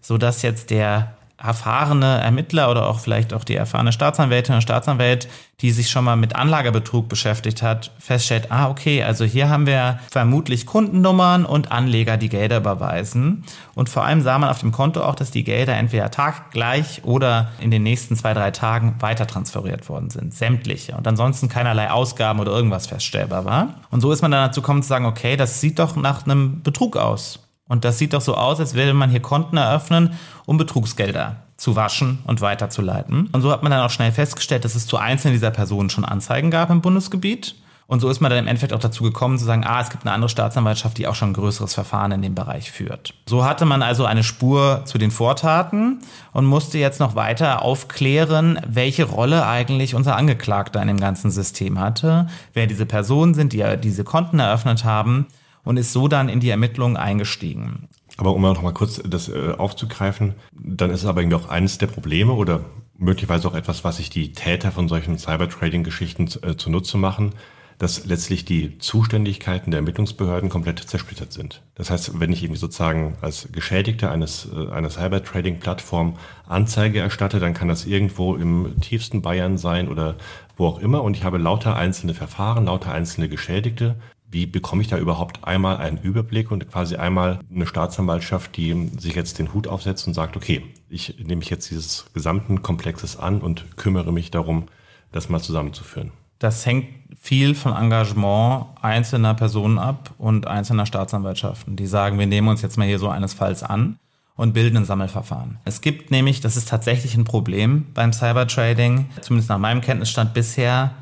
Sodass 0.00 0.42
jetzt 0.42 0.70
der 0.70 1.14
erfahrene 1.42 2.20
Ermittler 2.20 2.70
oder 2.70 2.88
auch 2.88 3.00
vielleicht 3.00 3.34
auch 3.34 3.44
die 3.44 3.56
erfahrene 3.56 3.92
Staatsanwältin 3.92 4.54
oder 4.54 4.62
Staatsanwalt, 4.62 5.28
die 5.60 5.72
sich 5.72 5.90
schon 5.90 6.04
mal 6.04 6.16
mit 6.16 6.36
Anlagebetrug 6.36 7.08
beschäftigt 7.08 7.62
hat, 7.62 7.90
feststellt, 7.98 8.50
ah, 8.50 8.68
okay, 8.68 9.02
also 9.02 9.24
hier 9.24 9.48
haben 9.48 9.66
wir 9.66 9.98
vermutlich 10.10 10.66
Kundennummern 10.66 11.44
und 11.44 11.72
Anleger, 11.72 12.16
die 12.16 12.28
Gelder 12.28 12.58
überweisen. 12.58 13.44
Und 13.74 13.88
vor 13.88 14.04
allem 14.04 14.22
sah 14.22 14.38
man 14.38 14.50
auf 14.50 14.60
dem 14.60 14.72
Konto 14.72 15.02
auch, 15.02 15.14
dass 15.14 15.30
die 15.30 15.44
Gelder 15.44 15.76
entweder 15.76 16.10
taggleich 16.10 17.02
oder 17.04 17.50
in 17.60 17.70
den 17.70 17.82
nächsten 17.82 18.16
zwei, 18.16 18.34
drei 18.34 18.50
Tagen 18.50 18.96
weiter 19.00 19.26
transferiert 19.26 19.88
worden 19.88 20.10
sind. 20.10 20.34
Sämtliche. 20.34 20.96
Und 20.96 21.06
ansonsten 21.06 21.48
keinerlei 21.48 21.90
Ausgaben 21.90 22.40
oder 22.40 22.52
irgendwas 22.52 22.86
feststellbar 22.86 23.44
war. 23.44 23.74
Und 23.90 24.00
so 24.00 24.12
ist 24.12 24.22
man 24.22 24.30
dann 24.30 24.48
dazu 24.48 24.62
gekommen 24.62 24.82
zu 24.82 24.88
sagen, 24.88 25.06
okay, 25.06 25.36
das 25.36 25.60
sieht 25.60 25.78
doch 25.78 25.96
nach 25.96 26.24
einem 26.24 26.62
Betrug 26.62 26.96
aus. 26.96 27.40
Und 27.72 27.86
das 27.86 27.96
sieht 27.96 28.12
doch 28.12 28.20
so 28.20 28.34
aus, 28.34 28.60
als 28.60 28.74
würde 28.74 28.92
man 28.92 29.08
hier 29.08 29.20
Konten 29.22 29.56
eröffnen, 29.56 30.12
um 30.44 30.58
Betrugsgelder 30.58 31.36
zu 31.56 31.74
waschen 31.74 32.18
und 32.26 32.42
weiterzuleiten. 32.42 33.30
Und 33.32 33.40
so 33.40 33.50
hat 33.50 33.62
man 33.62 33.72
dann 33.72 33.80
auch 33.80 33.90
schnell 33.90 34.12
festgestellt, 34.12 34.66
dass 34.66 34.74
es 34.74 34.86
zu 34.86 34.98
einzelnen 34.98 35.32
dieser 35.32 35.50
Personen 35.50 35.88
schon 35.88 36.04
Anzeigen 36.04 36.50
gab 36.50 36.68
im 36.68 36.82
Bundesgebiet. 36.82 37.54
Und 37.86 38.00
so 38.00 38.10
ist 38.10 38.20
man 38.20 38.28
dann 38.28 38.40
im 38.40 38.46
Endeffekt 38.46 38.74
auch 38.74 38.78
dazu 38.78 39.04
gekommen 39.04 39.38
zu 39.38 39.46
sagen, 39.46 39.64
ah, 39.64 39.80
es 39.80 39.88
gibt 39.88 40.04
eine 40.04 40.12
andere 40.12 40.28
Staatsanwaltschaft, 40.28 40.98
die 40.98 41.06
auch 41.06 41.14
schon 41.14 41.30
ein 41.30 41.32
größeres 41.32 41.72
Verfahren 41.72 42.12
in 42.12 42.20
dem 42.20 42.34
Bereich 42.34 42.70
führt. 42.70 43.14
So 43.26 43.46
hatte 43.46 43.64
man 43.64 43.80
also 43.80 44.04
eine 44.04 44.22
Spur 44.22 44.82
zu 44.84 44.98
den 44.98 45.10
Vortaten 45.10 46.00
und 46.32 46.44
musste 46.44 46.76
jetzt 46.76 47.00
noch 47.00 47.14
weiter 47.14 47.62
aufklären, 47.62 48.60
welche 48.68 49.04
Rolle 49.04 49.46
eigentlich 49.46 49.94
unser 49.94 50.16
Angeklagter 50.16 50.82
in 50.82 50.88
dem 50.88 51.00
ganzen 51.00 51.30
System 51.30 51.80
hatte, 51.80 52.26
wer 52.52 52.66
diese 52.66 52.84
Personen 52.84 53.32
sind, 53.32 53.54
die 53.54 53.64
diese 53.82 54.04
Konten 54.04 54.40
eröffnet 54.40 54.84
haben 54.84 55.26
und 55.64 55.76
ist 55.76 55.92
so 55.92 56.08
dann 56.08 56.28
in 56.28 56.40
die 56.40 56.50
Ermittlungen 56.50 56.96
eingestiegen. 56.96 57.88
Aber 58.16 58.34
um 58.34 58.42
noch 58.42 58.62
mal 58.62 58.74
kurz 58.74 59.02
das 59.04 59.28
äh, 59.28 59.54
aufzugreifen, 59.56 60.34
dann 60.52 60.90
ist 60.90 61.02
es 61.02 61.06
aber 61.06 61.22
irgendwie 61.22 61.36
auch 61.36 61.48
eines 61.48 61.78
der 61.78 61.86
Probleme 61.86 62.32
oder 62.32 62.64
möglicherweise 62.98 63.48
auch 63.48 63.54
etwas, 63.54 63.84
was 63.84 63.96
sich 63.96 64.10
die 64.10 64.32
Täter 64.32 64.70
von 64.70 64.88
solchen 64.88 65.18
Cybertrading-Geschichten 65.18 66.28
äh, 66.42 66.56
zunutze 66.56 66.98
machen, 66.98 67.32
dass 67.78 68.04
letztlich 68.06 68.44
die 68.44 68.78
Zuständigkeiten 68.78 69.72
der 69.72 69.78
Ermittlungsbehörden 69.78 70.50
komplett 70.50 70.78
zersplittert 70.78 71.32
sind. 71.32 71.62
Das 71.74 71.90
heißt, 71.90 72.20
wenn 72.20 72.32
ich 72.32 72.44
irgendwie 72.44 72.60
sozusagen 72.60 73.16
als 73.22 73.48
Geschädigter 73.50 74.12
eines, 74.12 74.48
äh, 74.54 74.70
einer 74.70 74.90
Cyber-Trading-Plattform 74.90 76.16
Anzeige 76.46 77.00
erstatte, 77.00 77.40
dann 77.40 77.54
kann 77.54 77.68
das 77.68 77.86
irgendwo 77.86 78.36
im 78.36 78.80
tiefsten 78.80 79.22
Bayern 79.22 79.58
sein 79.58 79.88
oder 79.88 80.16
wo 80.56 80.66
auch 80.66 80.78
immer 80.78 81.02
und 81.02 81.16
ich 81.16 81.24
habe 81.24 81.38
lauter 81.38 81.76
einzelne 81.76 82.14
Verfahren, 82.14 82.66
lauter 82.66 82.92
einzelne 82.92 83.28
Geschädigte. 83.28 83.96
Wie 84.32 84.46
bekomme 84.46 84.80
ich 84.80 84.88
da 84.88 84.96
überhaupt 84.96 85.44
einmal 85.44 85.76
einen 85.76 85.98
Überblick 85.98 86.50
und 86.50 86.66
quasi 86.70 86.96
einmal 86.96 87.40
eine 87.54 87.66
Staatsanwaltschaft, 87.66 88.56
die 88.56 88.90
sich 88.98 89.14
jetzt 89.14 89.38
den 89.38 89.52
Hut 89.52 89.68
aufsetzt 89.68 90.06
und 90.06 90.14
sagt, 90.14 90.36
okay, 90.36 90.64
ich 90.88 91.18
nehme 91.18 91.36
mich 91.36 91.50
jetzt 91.50 91.70
dieses 91.70 92.06
gesamten 92.14 92.62
Komplexes 92.62 93.18
an 93.18 93.42
und 93.42 93.76
kümmere 93.76 94.10
mich 94.10 94.30
darum, 94.30 94.68
das 95.12 95.28
mal 95.28 95.40
zusammenzuführen? 95.40 96.12
Das 96.38 96.64
hängt 96.64 96.86
viel 97.20 97.54
vom 97.54 97.76
Engagement 97.76 98.66
einzelner 98.80 99.34
Personen 99.34 99.78
ab 99.78 100.10
und 100.16 100.46
einzelner 100.46 100.86
Staatsanwaltschaften, 100.86 101.76
die 101.76 101.86
sagen, 101.86 102.18
wir 102.18 102.26
nehmen 102.26 102.48
uns 102.48 102.62
jetzt 102.62 102.78
mal 102.78 102.86
hier 102.86 102.98
so 102.98 103.08
eines 103.08 103.34
Falls 103.34 103.62
an 103.62 103.98
und 104.34 104.54
bilden 104.54 104.78
ein 104.78 104.84
Sammelverfahren. 104.86 105.58
Es 105.66 105.82
gibt 105.82 106.10
nämlich, 106.10 106.40
das 106.40 106.56
ist 106.56 106.70
tatsächlich 106.70 107.14
ein 107.16 107.24
Problem 107.24 107.86
beim 107.92 108.14
Cybertrading, 108.14 109.10
zumindest 109.20 109.50
nach 109.50 109.58
meinem 109.58 109.82
Kenntnisstand 109.82 110.32
bisher, 110.32 110.92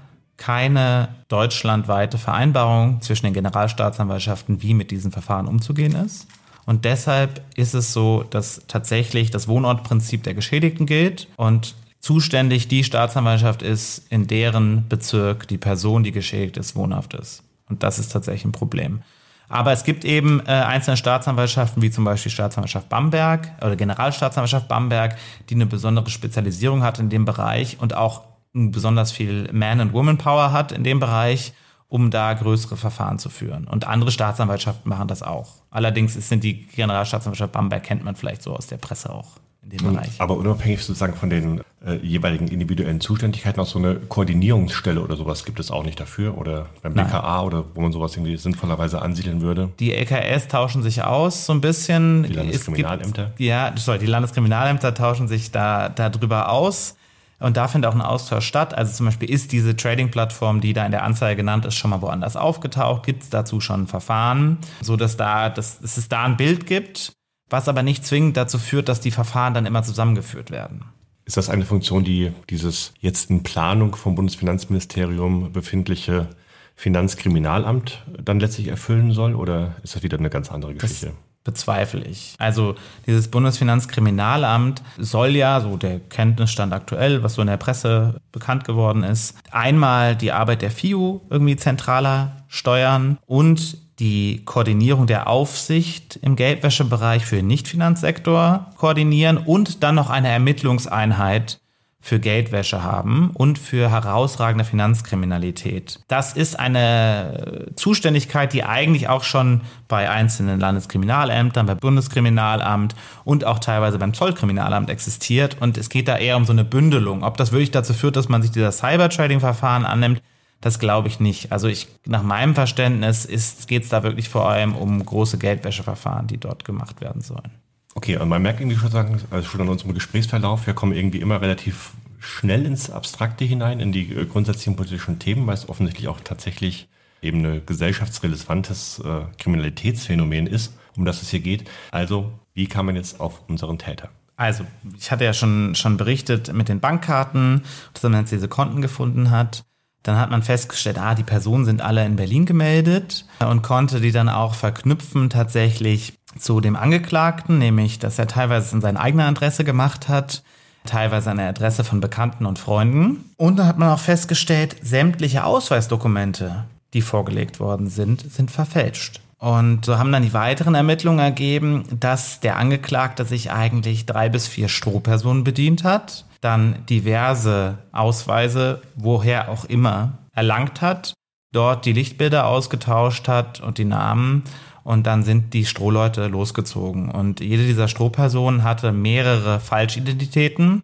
keine 0.40 1.10
deutschlandweite 1.28 2.16
Vereinbarung 2.16 3.02
zwischen 3.02 3.26
den 3.26 3.34
Generalstaatsanwaltschaften, 3.34 4.62
wie 4.62 4.72
mit 4.72 4.90
diesen 4.90 5.12
Verfahren 5.12 5.46
umzugehen 5.46 5.94
ist. 5.94 6.26
Und 6.64 6.86
deshalb 6.86 7.42
ist 7.56 7.74
es 7.74 7.92
so, 7.92 8.24
dass 8.30 8.62
tatsächlich 8.66 9.30
das 9.30 9.48
Wohnortprinzip 9.48 10.22
der 10.22 10.32
Geschädigten 10.34 10.86
gilt 10.86 11.28
und 11.36 11.74
zuständig 12.00 12.68
die 12.68 12.84
Staatsanwaltschaft 12.84 13.60
ist, 13.60 14.10
in 14.10 14.26
deren 14.26 14.88
Bezirk 14.88 15.46
die 15.46 15.58
Person, 15.58 16.04
die 16.04 16.12
geschädigt 16.12 16.56
ist, 16.56 16.74
wohnhaft 16.74 17.12
ist. 17.12 17.42
Und 17.68 17.82
das 17.82 17.98
ist 17.98 18.10
tatsächlich 18.10 18.46
ein 18.46 18.52
Problem. 18.52 19.02
Aber 19.50 19.72
es 19.72 19.84
gibt 19.84 20.06
eben 20.06 20.40
äh, 20.46 20.52
einzelne 20.52 20.96
Staatsanwaltschaften, 20.96 21.82
wie 21.82 21.90
zum 21.90 22.04
Beispiel 22.04 22.32
Staatsanwaltschaft 22.32 22.88
Bamberg 22.88 23.52
oder 23.60 23.76
Generalstaatsanwaltschaft 23.76 24.68
Bamberg, 24.68 25.16
die 25.50 25.54
eine 25.54 25.66
besondere 25.66 26.08
Spezialisierung 26.08 26.82
hat 26.82 26.98
in 26.98 27.10
dem 27.10 27.26
Bereich 27.26 27.76
und 27.78 27.94
auch 27.94 28.29
besonders 28.52 29.12
viel 29.12 29.48
Man- 29.52 29.80
and 29.80 29.92
Woman-Power 29.92 30.52
hat 30.52 30.72
in 30.72 30.84
dem 30.84 31.00
Bereich, 31.00 31.52
um 31.88 32.10
da 32.10 32.32
größere 32.34 32.76
Verfahren 32.76 33.18
zu 33.18 33.28
führen. 33.30 33.66
Und 33.66 33.86
andere 33.86 34.10
Staatsanwaltschaften 34.12 34.88
machen 34.88 35.08
das 35.08 35.22
auch. 35.22 35.54
Allerdings 35.70 36.14
sind 36.28 36.44
die 36.44 36.66
Generalstaatsanwaltschaft 36.66 37.52
Bamberg, 37.52 37.82
kennt 37.82 38.04
man 38.04 38.14
vielleicht 38.16 38.42
so 38.42 38.54
aus 38.54 38.66
der 38.68 38.76
Presse 38.76 39.10
auch 39.10 39.38
in 39.62 39.70
dem 39.70 39.92
Bereich. 39.92 40.12
Aber 40.18 40.36
unabhängig 40.36 40.82
sozusagen 40.82 41.14
von 41.14 41.28
den 41.30 41.60
äh, 41.84 41.96
jeweiligen 41.96 42.48
individuellen 42.48 43.00
Zuständigkeiten, 43.00 43.60
auch 43.60 43.66
so 43.66 43.78
eine 43.78 43.96
Koordinierungsstelle 43.96 45.00
oder 45.00 45.16
sowas 45.16 45.44
gibt 45.44 45.60
es 45.60 45.70
auch 45.70 45.84
nicht 45.84 46.00
dafür 46.00 46.38
oder 46.38 46.66
beim 46.82 46.94
BKA 46.94 47.36
Nein. 47.36 47.46
oder 47.46 47.64
wo 47.74 47.80
man 47.80 47.92
sowas 47.92 48.16
irgendwie 48.16 48.36
sinnvollerweise 48.36 49.02
ansiedeln 49.02 49.42
würde? 49.42 49.70
Die 49.80 49.92
LKS 49.92 50.48
tauschen 50.48 50.82
sich 50.82 51.02
aus 51.02 51.46
so 51.46 51.52
ein 51.52 51.60
bisschen. 51.60 52.22
Die 52.22 52.32
Landeskriminalämter? 52.32 53.24
Gibt, 53.26 53.40
ja, 53.40 53.72
sorry, 53.76 53.98
die 53.98 54.06
Landeskriminalämter 54.06 54.94
tauschen 54.94 55.28
sich 55.28 55.50
da 55.50 55.88
darüber 55.88 56.50
aus. 56.50 56.96
Und 57.40 57.56
da 57.56 57.66
findet 57.68 57.90
auch 57.90 57.94
ein 57.94 58.02
Austausch 58.02 58.46
statt. 58.46 58.74
Also 58.74 58.92
zum 58.92 59.06
Beispiel 59.06 59.30
ist 59.30 59.50
diese 59.50 59.74
Trading-Plattform, 59.74 60.60
die 60.60 60.72
da 60.72 60.84
in 60.84 60.92
der 60.92 61.02
Anzeige 61.02 61.36
genannt 61.36 61.64
ist, 61.64 61.74
schon 61.74 61.90
mal 61.90 62.02
woanders 62.02 62.36
aufgetaucht? 62.36 63.04
Gibt 63.04 63.24
es 63.24 63.30
dazu 63.30 63.60
schon 63.60 63.82
ein 63.82 63.86
Verfahren, 63.86 64.58
so 64.82 64.96
dass 64.96 65.16
da, 65.16 65.48
dass, 65.48 65.80
dass 65.80 65.96
es 65.96 66.08
da 66.08 66.24
ein 66.24 66.36
Bild 66.36 66.66
gibt? 66.66 67.14
was 67.50 67.68
aber 67.68 67.82
nicht 67.82 68.06
zwingend 68.06 68.36
dazu 68.36 68.58
führt, 68.58 68.88
dass 68.88 69.00
die 69.00 69.10
Verfahren 69.10 69.52
dann 69.52 69.66
immer 69.66 69.82
zusammengeführt 69.82 70.50
werden. 70.50 70.84
Ist 71.26 71.36
das 71.36 71.50
eine 71.50 71.64
Funktion, 71.64 72.04
die 72.04 72.32
dieses 72.48 72.94
jetzt 73.00 73.30
in 73.30 73.42
Planung 73.42 73.94
vom 73.94 74.14
Bundesfinanzministerium 74.14 75.52
befindliche 75.52 76.28
Finanzkriminalamt 76.76 78.04
dann 78.24 78.40
letztlich 78.40 78.68
erfüllen 78.68 79.12
soll 79.12 79.34
oder 79.34 79.76
ist 79.82 79.94
das 79.94 80.02
wieder 80.02 80.18
eine 80.18 80.30
ganz 80.30 80.50
andere 80.50 80.74
Geschichte? 80.74 81.06
Das 81.06 81.14
bezweifle 81.44 82.04
ich. 82.04 82.34
Also 82.38 82.74
dieses 83.06 83.28
Bundesfinanzkriminalamt 83.28 84.82
soll 84.98 85.36
ja, 85.36 85.60
so 85.60 85.76
der 85.76 86.00
Kenntnisstand 86.00 86.72
aktuell, 86.72 87.22
was 87.22 87.34
so 87.34 87.42
in 87.42 87.48
der 87.48 87.56
Presse 87.56 88.20
bekannt 88.32 88.64
geworden 88.64 89.02
ist, 89.02 89.36
einmal 89.50 90.16
die 90.16 90.32
Arbeit 90.32 90.62
der 90.62 90.70
FIU 90.70 91.20
irgendwie 91.30 91.56
zentraler 91.56 92.44
steuern 92.48 93.18
und 93.26 93.78
die 94.00 94.42
Koordinierung 94.46 95.06
der 95.06 95.28
Aufsicht 95.28 96.18
im 96.22 96.34
Geldwäschebereich 96.34 97.26
für 97.26 97.36
den 97.36 97.46
Nichtfinanzsektor 97.46 98.70
koordinieren 98.76 99.36
und 99.36 99.82
dann 99.82 99.94
noch 99.94 100.08
eine 100.08 100.28
Ermittlungseinheit 100.28 101.59
für 102.02 102.18
Geldwäsche 102.18 102.82
haben 102.82 103.30
und 103.34 103.58
für 103.58 103.90
herausragende 103.90 104.64
Finanzkriminalität. 104.64 106.00
Das 106.08 106.32
ist 106.32 106.58
eine 106.58 107.66
Zuständigkeit, 107.76 108.52
die 108.54 108.64
eigentlich 108.64 109.08
auch 109.08 109.22
schon 109.22 109.60
bei 109.86 110.08
einzelnen 110.08 110.58
Landeskriminalämtern, 110.58 111.66
beim 111.66 111.78
Bundeskriminalamt 111.78 112.94
und 113.24 113.44
auch 113.44 113.58
teilweise 113.58 113.98
beim 113.98 114.14
Zollkriminalamt 114.14 114.88
existiert. 114.88 115.58
Und 115.60 115.76
es 115.76 115.90
geht 115.90 116.08
da 116.08 116.16
eher 116.16 116.38
um 116.38 116.46
so 116.46 116.52
eine 116.52 116.64
Bündelung. 116.64 117.22
Ob 117.22 117.36
das 117.36 117.52
wirklich 117.52 117.70
dazu 117.70 117.92
führt, 117.92 118.16
dass 118.16 118.30
man 118.30 118.40
sich 118.40 118.50
dieser 118.50 118.72
Cybertrading-Verfahren 118.72 119.84
annimmt, 119.84 120.22
das 120.62 120.78
glaube 120.78 121.08
ich 121.08 121.20
nicht. 121.20 121.52
Also 121.52 121.68
ich, 121.68 121.88
nach 122.06 122.22
meinem 122.22 122.54
Verständnis 122.54 123.28
geht 123.66 123.82
es 123.82 123.88
da 123.90 124.02
wirklich 124.02 124.28
vor 124.28 124.48
allem 124.48 124.74
um 124.74 125.04
große 125.04 125.38
Geldwäscheverfahren, 125.38 126.26
die 126.26 126.38
dort 126.38 126.64
gemacht 126.64 127.00
werden 127.00 127.20
sollen. 127.20 127.59
Okay, 128.00 128.16
und 128.16 128.30
man 128.30 128.40
merkt 128.40 128.60
irgendwie 128.60 128.78
schon, 128.78 128.90
sagen, 128.90 129.20
also 129.30 129.46
schon 129.46 129.60
an 129.60 129.68
unserem 129.68 129.92
Gesprächsverlauf, 129.92 130.66
wir 130.66 130.72
kommen 130.72 130.94
irgendwie 130.94 131.20
immer 131.20 131.42
relativ 131.42 131.92
schnell 132.18 132.64
ins 132.64 132.88
Abstrakte 132.88 133.44
hinein, 133.44 133.78
in 133.78 133.92
die 133.92 134.14
äh, 134.14 134.24
grundsätzlichen 134.24 134.74
politischen 134.74 135.18
Themen, 135.18 135.46
weil 135.46 135.52
es 135.52 135.68
offensichtlich 135.68 136.08
auch 136.08 136.18
tatsächlich 136.24 136.88
eben 137.20 137.44
ein 137.44 137.66
gesellschaftsrelevantes 137.66 139.02
äh, 139.04 139.20
Kriminalitätsphänomen 139.36 140.46
ist, 140.46 140.72
um 140.96 141.04
das 141.04 141.20
es 141.20 141.28
hier 141.28 141.40
geht. 141.40 141.68
Also, 141.90 142.32
wie 142.54 142.68
kam 142.68 142.86
man 142.86 142.96
jetzt 142.96 143.20
auf 143.20 143.42
unseren 143.48 143.78
Täter? 143.78 144.08
Also, 144.34 144.64
ich 144.96 145.10
hatte 145.10 145.26
ja 145.26 145.34
schon, 145.34 145.74
schon 145.74 145.98
berichtet 145.98 146.54
mit 146.54 146.70
den 146.70 146.80
Bankkarten, 146.80 147.64
dass 147.92 148.02
man 148.04 148.14
jetzt 148.14 148.32
diese 148.32 148.48
Konten 148.48 148.80
gefunden 148.80 149.30
hat. 149.30 149.66
Dann 150.02 150.16
hat 150.16 150.30
man 150.30 150.42
festgestellt, 150.42 150.96
ah, 150.96 151.14
die 151.14 151.22
Personen 151.22 151.66
sind 151.66 151.82
alle 151.82 152.06
in 152.06 152.16
Berlin 152.16 152.46
gemeldet 152.46 153.26
und 153.46 153.60
konnte 153.60 154.00
die 154.00 154.12
dann 154.12 154.30
auch 154.30 154.54
verknüpfen 154.54 155.28
tatsächlich 155.28 156.14
zu 156.38 156.60
dem 156.60 156.76
Angeklagten, 156.76 157.58
nämlich, 157.58 157.98
dass 157.98 158.18
er 158.18 158.26
teilweise 158.26 158.74
in 158.74 158.80
seine 158.80 159.00
eigene 159.00 159.24
Adresse 159.24 159.64
gemacht 159.64 160.08
hat, 160.08 160.42
teilweise 160.86 161.30
eine 161.30 161.48
Adresse 161.48 161.84
von 161.84 162.00
Bekannten 162.00 162.46
und 162.46 162.58
Freunden. 162.58 163.30
Und 163.36 163.58
dann 163.58 163.66
hat 163.66 163.78
man 163.78 163.90
auch 163.90 163.98
festgestellt, 163.98 164.76
sämtliche 164.82 165.44
Ausweisdokumente, 165.44 166.64
die 166.94 167.02
vorgelegt 167.02 167.60
worden 167.60 167.88
sind, 167.88 168.24
sind 168.32 168.50
verfälscht. 168.50 169.20
Und 169.38 169.86
so 169.86 169.98
haben 169.98 170.12
dann 170.12 170.22
die 170.22 170.34
weiteren 170.34 170.74
Ermittlungen 170.74 171.18
ergeben, 171.18 171.84
dass 171.98 172.40
der 172.40 172.58
Angeklagte 172.58 173.24
sich 173.24 173.50
eigentlich 173.50 174.04
drei 174.04 174.28
bis 174.28 174.46
vier 174.46 174.68
Strohpersonen 174.68 175.44
bedient 175.44 175.82
hat, 175.82 176.26
dann 176.42 176.84
diverse 176.86 177.78
Ausweise, 177.90 178.82
woher 178.96 179.48
auch 179.48 179.64
immer, 179.64 180.18
erlangt 180.34 180.82
hat, 180.82 181.14
dort 181.52 181.86
die 181.86 181.94
Lichtbilder 181.94 182.46
ausgetauscht 182.46 183.28
hat 183.28 183.60
und 183.60 183.78
die 183.78 183.84
Namen 183.86 184.44
und 184.90 185.06
dann 185.06 185.22
sind 185.22 185.54
die 185.54 185.64
Strohleute 185.64 186.26
losgezogen. 186.26 187.10
Und 187.10 187.40
jede 187.40 187.64
dieser 187.64 187.88
Strohpersonen 187.88 188.64
hatte 188.64 188.92
mehrere 188.92 189.60
Falschidentitäten 189.60 190.82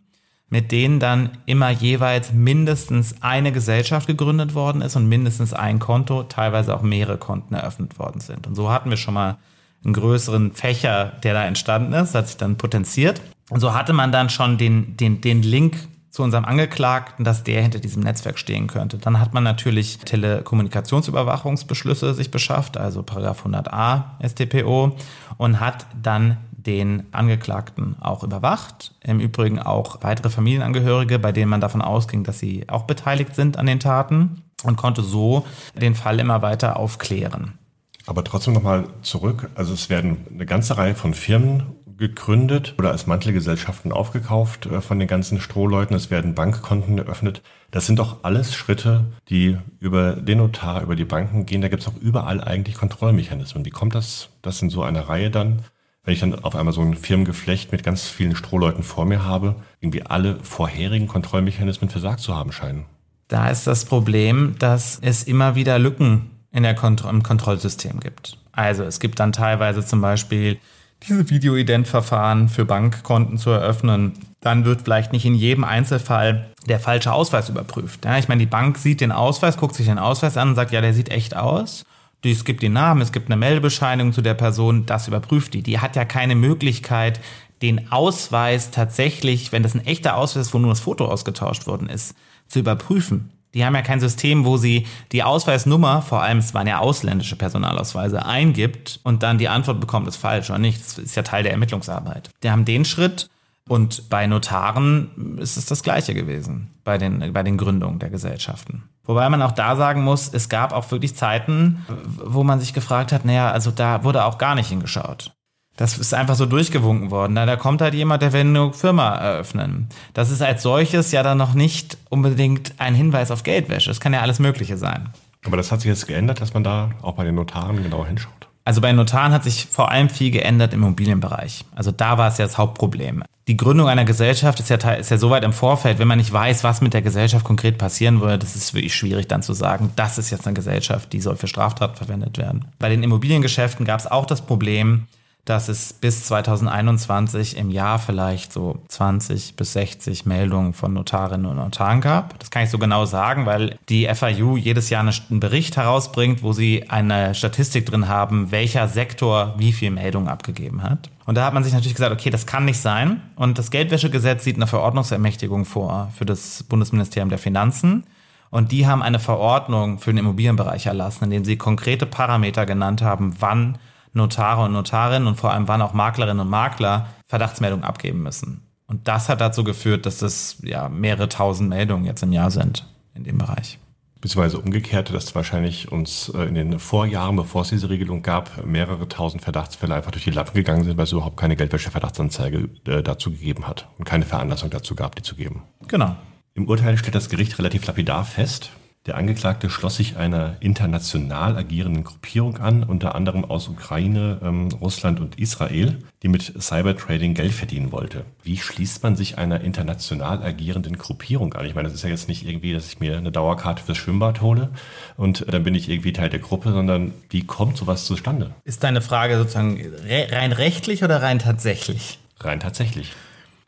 mit 0.48 0.70
denen 0.70 1.00
dann 1.00 1.38
immer 1.46 1.70
jeweils 1.70 2.32
mindestens 2.32 3.16
eine 3.20 3.50
Gesellschaft 3.50 4.06
gegründet 4.06 4.54
worden 4.54 4.80
ist 4.80 4.94
und 4.96 5.08
mindestens 5.08 5.52
ein 5.52 5.78
Konto, 5.78 6.22
teilweise 6.22 6.74
auch 6.74 6.82
mehrere 6.82 7.18
Konten 7.18 7.54
eröffnet 7.54 7.98
worden 7.98 8.20
sind. 8.20 8.46
Und 8.46 8.54
so 8.54 8.70
hatten 8.70 8.90
wir 8.90 8.96
schon 8.96 9.14
mal 9.14 9.38
einen 9.84 9.94
größeren 9.94 10.52
Fächer, 10.52 11.12
der 11.22 11.34
da 11.34 11.44
entstanden 11.44 11.92
ist, 11.92 12.14
hat 12.14 12.28
sich 12.28 12.36
dann 12.36 12.56
potenziert. 12.56 13.20
Und 13.50 13.60
so 13.60 13.74
hatte 13.74 13.92
man 13.92 14.12
dann 14.12 14.30
schon 14.30 14.56
den, 14.56 14.96
den, 14.96 15.20
den 15.20 15.42
Link 15.42 15.76
zu 16.16 16.22
unserem 16.22 16.46
Angeklagten, 16.46 17.26
dass 17.26 17.44
der 17.44 17.60
hinter 17.60 17.78
diesem 17.78 18.02
Netzwerk 18.02 18.38
stehen 18.38 18.68
könnte. 18.68 18.96
Dann 18.96 19.20
hat 19.20 19.34
man 19.34 19.44
natürlich 19.44 19.98
Telekommunikationsüberwachungsbeschlüsse 19.98 22.14
sich 22.14 22.30
beschafft, 22.30 22.78
also 22.78 23.02
Paragraph 23.02 23.44
100a 23.44 24.04
StPO 24.26 24.96
und 25.36 25.60
hat 25.60 25.84
dann 26.02 26.38
den 26.50 27.02
Angeklagten 27.12 27.96
auch 28.00 28.24
überwacht. 28.24 28.94
Im 29.04 29.20
Übrigen 29.20 29.58
auch 29.58 29.98
weitere 30.00 30.30
Familienangehörige, 30.30 31.18
bei 31.18 31.32
denen 31.32 31.50
man 31.50 31.60
davon 31.60 31.82
ausging, 31.82 32.24
dass 32.24 32.38
sie 32.38 32.66
auch 32.66 32.84
beteiligt 32.84 33.34
sind 33.34 33.58
an 33.58 33.66
den 33.66 33.78
Taten 33.78 34.42
und 34.64 34.76
konnte 34.76 35.02
so 35.02 35.44
den 35.78 35.94
Fall 35.94 36.18
immer 36.18 36.40
weiter 36.40 36.78
aufklären. 36.78 37.58
Aber 38.06 38.24
trotzdem 38.24 38.54
nochmal 38.54 38.86
zurück. 39.02 39.50
Also 39.54 39.74
es 39.74 39.90
werden 39.90 40.24
eine 40.32 40.46
ganze 40.46 40.78
Reihe 40.78 40.94
von 40.94 41.12
Firmen 41.12 41.64
gegründet 41.96 42.74
oder 42.78 42.90
als 42.90 43.06
Mantelgesellschaften 43.06 43.92
aufgekauft 43.92 44.66
äh, 44.66 44.80
von 44.80 44.98
den 44.98 45.08
ganzen 45.08 45.40
Strohleuten. 45.40 45.96
Es 45.96 46.10
werden 46.10 46.34
Bankkonten 46.34 46.98
eröffnet. 46.98 47.42
Das 47.70 47.86
sind 47.86 47.98
doch 47.98 48.24
alles 48.24 48.54
Schritte, 48.54 49.04
die 49.28 49.58
über 49.80 50.12
den 50.12 50.38
Notar, 50.38 50.82
über 50.82 50.96
die 50.96 51.04
Banken 51.04 51.46
gehen. 51.46 51.60
Da 51.60 51.68
gibt 51.68 51.82
es 51.82 51.88
auch 51.88 51.96
überall 52.00 52.42
eigentlich 52.42 52.76
Kontrollmechanismen. 52.76 53.64
Wie 53.64 53.70
kommt 53.70 53.94
das, 53.94 54.28
das 54.42 54.62
in 54.62 54.70
so 54.70 54.82
einer 54.82 55.08
Reihe 55.08 55.30
dann 55.30 55.62
wenn 56.06 56.14
ich 56.14 56.20
dann 56.20 56.36
auf 56.36 56.54
einmal 56.54 56.72
so 56.72 56.82
ein 56.82 56.94
Firmengeflecht 56.94 57.72
mit 57.72 57.82
ganz 57.82 58.04
vielen 58.04 58.36
Strohleuten 58.36 58.84
vor 58.84 59.04
mir 59.04 59.24
habe, 59.24 59.56
irgendwie 59.80 60.06
alle 60.06 60.38
vorherigen 60.40 61.08
Kontrollmechanismen 61.08 61.90
versagt 61.90 62.20
zu 62.20 62.34
haben 62.34 62.52
scheinen. 62.52 62.86
Da 63.26 63.50
ist 63.50 63.66
das 63.66 63.84
Problem, 63.84 64.54
dass 64.60 65.00
es 65.02 65.24
immer 65.24 65.56
wieder 65.56 65.80
Lücken 65.80 66.30
in 66.52 66.62
der 66.62 66.76
Kont 66.76 67.04
im 67.04 67.24
Kontrollsystem 67.24 67.98
gibt. 67.98 68.38
Also 68.52 68.84
es 68.84 69.00
gibt 69.00 69.18
dann 69.18 69.32
teilweise 69.32 69.84
zum 69.84 70.00
Beispiel 70.00 70.58
diese 71.02 71.28
Videoident-Verfahren 71.30 72.48
für 72.48 72.64
Bankkonten 72.64 73.38
zu 73.38 73.50
eröffnen. 73.50 74.12
Dann 74.40 74.64
wird 74.64 74.82
vielleicht 74.82 75.12
nicht 75.12 75.24
in 75.24 75.34
jedem 75.34 75.64
Einzelfall 75.64 76.48
der 76.68 76.80
falsche 76.80 77.12
Ausweis 77.12 77.48
überprüft. 77.48 78.04
Ja, 78.04 78.18
ich 78.18 78.28
meine, 78.28 78.40
die 78.40 78.46
Bank 78.46 78.78
sieht 78.78 79.00
den 79.00 79.12
Ausweis, 79.12 79.56
guckt 79.56 79.74
sich 79.74 79.86
den 79.86 79.98
Ausweis 79.98 80.36
an 80.36 80.50
und 80.50 80.54
sagt, 80.54 80.72
ja, 80.72 80.80
der 80.80 80.94
sieht 80.94 81.10
echt 81.10 81.36
aus. 81.36 81.84
Es 82.24 82.44
gibt 82.44 82.62
den 82.62 82.72
Namen, 82.72 83.02
es 83.02 83.12
gibt 83.12 83.28
eine 83.28 83.36
Meldebescheinigung 83.36 84.12
zu 84.12 84.20
der 84.20 84.34
Person, 84.34 84.84
das 84.84 85.06
überprüft 85.06 85.54
die. 85.54 85.62
Die 85.62 85.78
hat 85.78 85.94
ja 85.94 86.04
keine 86.04 86.34
Möglichkeit, 86.34 87.20
den 87.62 87.92
Ausweis 87.92 88.70
tatsächlich, 88.70 89.52
wenn 89.52 89.62
das 89.62 89.74
ein 89.74 89.86
echter 89.86 90.16
Ausweis 90.16 90.48
ist, 90.48 90.54
wo 90.54 90.58
nur 90.58 90.70
das 90.70 90.80
Foto 90.80 91.06
ausgetauscht 91.06 91.66
worden 91.66 91.88
ist, 91.88 92.16
zu 92.48 92.58
überprüfen. 92.58 93.30
Die 93.56 93.64
haben 93.64 93.74
ja 93.74 93.80
kein 93.80 94.00
System, 94.00 94.44
wo 94.44 94.58
sie 94.58 94.86
die 95.12 95.22
Ausweisnummer, 95.22 96.02
vor 96.02 96.22
allem 96.22 96.38
es 96.38 96.52
waren 96.52 96.66
ja 96.66 96.78
ausländische 96.78 97.36
Personalausweise, 97.36 98.26
eingibt 98.26 99.00
und 99.02 99.22
dann 99.22 99.38
die 99.38 99.48
Antwort 99.48 99.80
bekommt, 99.80 100.06
ist 100.06 100.16
falsch 100.16 100.50
oder 100.50 100.58
nicht. 100.58 100.78
Das 100.78 100.98
ist 100.98 101.16
ja 101.16 101.22
Teil 101.22 101.42
der 101.42 101.52
Ermittlungsarbeit. 101.52 102.28
Die 102.42 102.50
haben 102.50 102.66
den 102.66 102.84
Schritt 102.84 103.30
und 103.66 104.10
bei 104.10 104.26
Notaren 104.26 105.38
ist 105.38 105.56
es 105.56 105.64
das 105.64 105.82
Gleiche 105.82 106.12
gewesen, 106.12 106.70
bei 106.84 106.98
den, 106.98 107.32
bei 107.32 107.42
den 107.42 107.56
Gründungen 107.56 107.98
der 107.98 108.10
Gesellschaften. 108.10 108.90
Wobei 109.04 109.26
man 109.30 109.40
auch 109.40 109.52
da 109.52 109.74
sagen 109.74 110.04
muss, 110.04 110.28
es 110.30 110.50
gab 110.50 110.74
auch 110.74 110.90
wirklich 110.90 111.16
Zeiten, 111.16 111.86
wo 111.88 112.44
man 112.44 112.60
sich 112.60 112.74
gefragt 112.74 113.10
hat, 113.10 113.24
naja, 113.24 113.50
also 113.50 113.70
da 113.70 114.04
wurde 114.04 114.26
auch 114.26 114.36
gar 114.36 114.54
nicht 114.54 114.68
hingeschaut. 114.68 115.32
Das 115.76 115.98
ist 115.98 116.14
einfach 116.14 116.34
so 116.34 116.46
durchgewunken 116.46 117.10
worden. 117.10 117.34
Da, 117.34 117.46
da 117.46 117.56
kommt 117.56 117.82
halt 117.82 117.94
jemand, 117.94 118.22
der 118.22 118.32
will 118.32 118.40
eine 118.40 118.72
Firma 118.72 119.14
eröffnen. 119.14 119.88
Das 120.14 120.30
ist 120.30 120.42
als 120.42 120.62
solches 120.62 121.12
ja 121.12 121.22
dann 121.22 121.38
noch 121.38 121.54
nicht 121.54 121.98
unbedingt 122.08 122.74
ein 122.78 122.94
Hinweis 122.94 123.30
auf 123.30 123.42
Geldwäsche. 123.42 123.90
Das 123.90 124.00
kann 124.00 124.12
ja 124.12 124.20
alles 124.20 124.38
Mögliche 124.38 124.78
sein. 124.78 125.10
Aber 125.44 125.56
das 125.56 125.70
hat 125.70 125.82
sich 125.82 125.88
jetzt 125.88 126.08
geändert, 126.08 126.40
dass 126.40 126.54
man 126.54 126.64
da 126.64 126.90
auch 127.02 127.14
bei 127.14 127.24
den 127.24 127.34
Notaren 127.34 127.82
genauer 127.82 128.06
hinschaut. 128.06 128.48
Also 128.64 128.80
bei 128.80 128.92
Notaren 128.92 129.32
hat 129.32 129.44
sich 129.44 129.66
vor 129.70 129.92
allem 129.92 130.08
viel 130.08 130.32
geändert 130.32 130.74
im 130.74 130.82
Immobilienbereich. 130.82 131.64
Also 131.76 131.92
da 131.92 132.18
war 132.18 132.28
es 132.28 132.38
ja 132.38 132.46
das 132.46 132.58
Hauptproblem. 132.58 133.22
Die 133.46 133.56
Gründung 133.56 133.86
einer 133.86 134.04
Gesellschaft 134.04 134.58
ist 134.58 134.70
ja, 134.70 134.76
ist 134.94 135.10
ja 135.12 135.18
so 135.18 135.30
weit 135.30 135.44
im 135.44 135.52
Vorfeld, 135.52 136.00
wenn 136.00 136.08
man 136.08 136.18
nicht 136.18 136.32
weiß, 136.32 136.64
was 136.64 136.80
mit 136.80 136.92
der 136.92 137.02
Gesellschaft 137.02 137.44
konkret 137.44 137.78
passieren 137.78 138.20
würde, 138.20 138.40
das 138.40 138.56
ist 138.56 138.74
wirklich 138.74 138.96
schwierig 138.96 139.28
dann 139.28 139.42
zu 139.42 139.52
sagen, 139.52 139.92
das 139.94 140.18
ist 140.18 140.30
jetzt 140.30 140.48
eine 140.48 140.54
Gesellschaft, 140.54 141.12
die 141.12 141.20
soll 141.20 141.36
für 141.36 141.46
Straftaten 141.46 141.94
verwendet 141.94 142.38
werden. 142.38 142.64
Bei 142.80 142.88
den 142.88 143.04
Immobiliengeschäften 143.04 143.86
gab 143.86 144.00
es 144.00 144.08
auch 144.08 144.26
das 144.26 144.40
Problem, 144.40 145.06
dass 145.46 145.68
es 145.68 145.92
bis 145.92 146.24
2021 146.24 147.56
im 147.56 147.70
Jahr 147.70 148.00
vielleicht 148.00 148.52
so 148.52 148.80
20 148.88 149.54
bis 149.54 149.72
60 149.74 150.26
Meldungen 150.26 150.72
von 150.72 150.92
Notarinnen 150.92 151.46
und 151.46 151.56
Notaren 151.56 152.00
gab. 152.00 152.38
Das 152.40 152.50
kann 152.50 152.64
ich 152.64 152.70
so 152.70 152.78
genau 152.78 153.04
sagen, 153.06 153.46
weil 153.46 153.78
die 153.88 154.12
FIU 154.12 154.56
jedes 154.56 154.90
Jahr 154.90 155.02
einen 155.02 155.40
Bericht 155.40 155.76
herausbringt, 155.76 156.42
wo 156.42 156.52
sie 156.52 156.90
eine 156.90 157.34
Statistik 157.36 157.86
drin 157.86 158.08
haben, 158.08 158.50
welcher 158.50 158.88
Sektor 158.88 159.54
wie 159.56 159.72
viel 159.72 159.92
Meldungen 159.92 160.28
abgegeben 160.28 160.82
hat. 160.82 161.10
Und 161.26 161.36
da 161.36 161.46
hat 161.46 161.54
man 161.54 161.62
sich 161.62 161.72
natürlich 161.72 161.94
gesagt, 161.94 162.12
okay, 162.12 162.30
das 162.30 162.46
kann 162.46 162.64
nicht 162.64 162.80
sein. 162.80 163.22
Und 163.36 163.56
das 163.56 163.70
Geldwäschegesetz 163.70 164.42
sieht 164.42 164.56
eine 164.56 164.66
Verordnungsermächtigung 164.66 165.64
vor 165.64 166.10
für 166.18 166.26
das 166.26 166.64
Bundesministerium 166.64 167.28
der 167.28 167.38
Finanzen. 167.38 168.04
Und 168.50 168.72
die 168.72 168.86
haben 168.86 169.02
eine 169.02 169.20
Verordnung 169.20 170.00
für 170.00 170.10
den 170.10 170.18
Immobilienbereich 170.18 170.86
erlassen, 170.86 171.24
in 171.24 171.30
dem 171.30 171.44
sie 171.44 171.56
konkrete 171.56 172.06
Parameter 172.06 172.66
genannt 172.66 173.02
haben, 173.02 173.36
wann 173.38 173.78
Notare 174.16 174.64
und 174.64 174.72
Notarinnen 174.72 175.28
und 175.28 175.36
vor 175.36 175.52
allem 175.52 175.68
wann 175.68 175.82
auch 175.82 175.92
Maklerinnen 175.92 176.40
und 176.40 176.50
Makler 176.50 177.08
Verdachtsmeldungen 177.26 177.84
abgeben 177.84 178.22
müssen. 178.22 178.62
Und 178.86 179.08
das 179.08 179.28
hat 179.28 179.40
dazu 179.40 179.64
geführt, 179.64 180.06
dass 180.06 180.22
es 180.22 180.58
ja 180.62 180.88
mehrere 180.88 181.28
tausend 181.28 181.68
Meldungen 181.68 182.04
jetzt 182.04 182.22
im 182.22 182.32
Jahr 182.32 182.50
sind 182.50 182.86
in 183.14 183.24
dem 183.24 183.38
Bereich. 183.38 183.78
Beziehungsweise 184.20 184.58
umgekehrt, 184.58 185.12
dass 185.12 185.34
wahrscheinlich 185.34 185.92
uns 185.92 186.30
äh, 186.34 186.44
in 186.44 186.54
den 186.54 186.78
Vorjahren, 186.78 187.36
bevor 187.36 187.62
es 187.62 187.68
diese 187.68 187.90
Regelung 187.90 188.22
gab, 188.22 188.64
mehrere 188.64 189.08
tausend 189.08 189.42
Verdachtsfälle 189.42 189.94
einfach 189.94 190.10
durch 190.10 190.24
die 190.24 190.30
Lappen 190.30 190.54
gegangen 190.54 190.84
sind, 190.84 190.96
weil 190.96 191.04
es 191.04 191.12
überhaupt 191.12 191.36
keine 191.36 191.54
Geldwäsche-Verdachtsanzeige 191.54 192.68
äh, 192.86 193.02
dazu 193.02 193.30
gegeben 193.30 193.68
hat 193.68 193.88
und 193.98 194.04
keine 194.04 194.24
Veranlassung 194.24 194.70
dazu 194.70 194.94
gab, 194.94 195.14
die 195.16 195.22
zu 195.22 195.36
geben. 195.36 195.62
Genau. 195.86 196.16
Im 196.54 196.66
Urteil 196.66 196.96
stellt 196.96 197.14
das 197.14 197.28
Gericht 197.28 197.58
relativ 197.58 197.86
lapidar 197.86 198.24
fest, 198.24 198.70
der 199.06 199.16
Angeklagte 199.16 199.70
schloss 199.70 199.96
sich 199.96 200.16
einer 200.16 200.56
international 200.58 201.56
agierenden 201.56 202.02
Gruppierung 202.02 202.58
an, 202.58 202.82
unter 202.82 203.14
anderem 203.14 203.44
aus 203.44 203.68
Ukraine, 203.68 204.40
ähm, 204.42 204.68
Russland 204.80 205.20
und 205.20 205.38
Israel, 205.38 205.98
die 206.22 206.28
mit 206.28 206.60
Cybertrading 206.60 207.34
Geld 207.34 207.52
verdienen 207.52 207.92
wollte. 207.92 208.24
Wie 208.42 208.56
schließt 208.56 209.04
man 209.04 209.14
sich 209.14 209.38
einer 209.38 209.60
international 209.60 210.42
agierenden 210.42 210.98
Gruppierung 210.98 211.54
an? 211.54 211.66
Ich 211.66 211.74
meine, 211.74 211.88
das 211.88 211.94
ist 211.94 212.02
ja 212.02 212.10
jetzt 212.10 212.28
nicht 212.28 212.46
irgendwie, 212.46 212.72
dass 212.72 212.88
ich 212.88 212.98
mir 212.98 213.16
eine 213.16 213.30
Dauerkarte 213.30 213.82
fürs 213.82 213.98
Schwimmbad 213.98 214.40
hole 214.40 214.70
und 215.16 215.44
dann 215.52 215.62
bin 215.62 215.76
ich 215.76 215.88
irgendwie 215.88 216.12
Teil 216.12 216.28
der 216.28 216.40
Gruppe, 216.40 216.72
sondern 216.72 217.12
wie 217.30 217.44
kommt 217.44 217.76
sowas 217.76 218.06
zustande? 218.06 218.50
Ist 218.64 218.82
deine 218.82 219.02
Frage 219.02 219.38
sozusagen 219.38 219.80
rein 220.08 220.50
rechtlich 220.50 221.04
oder 221.04 221.22
rein 221.22 221.38
tatsächlich? 221.38 222.18
Rein 222.40 222.58
tatsächlich. 222.58 223.12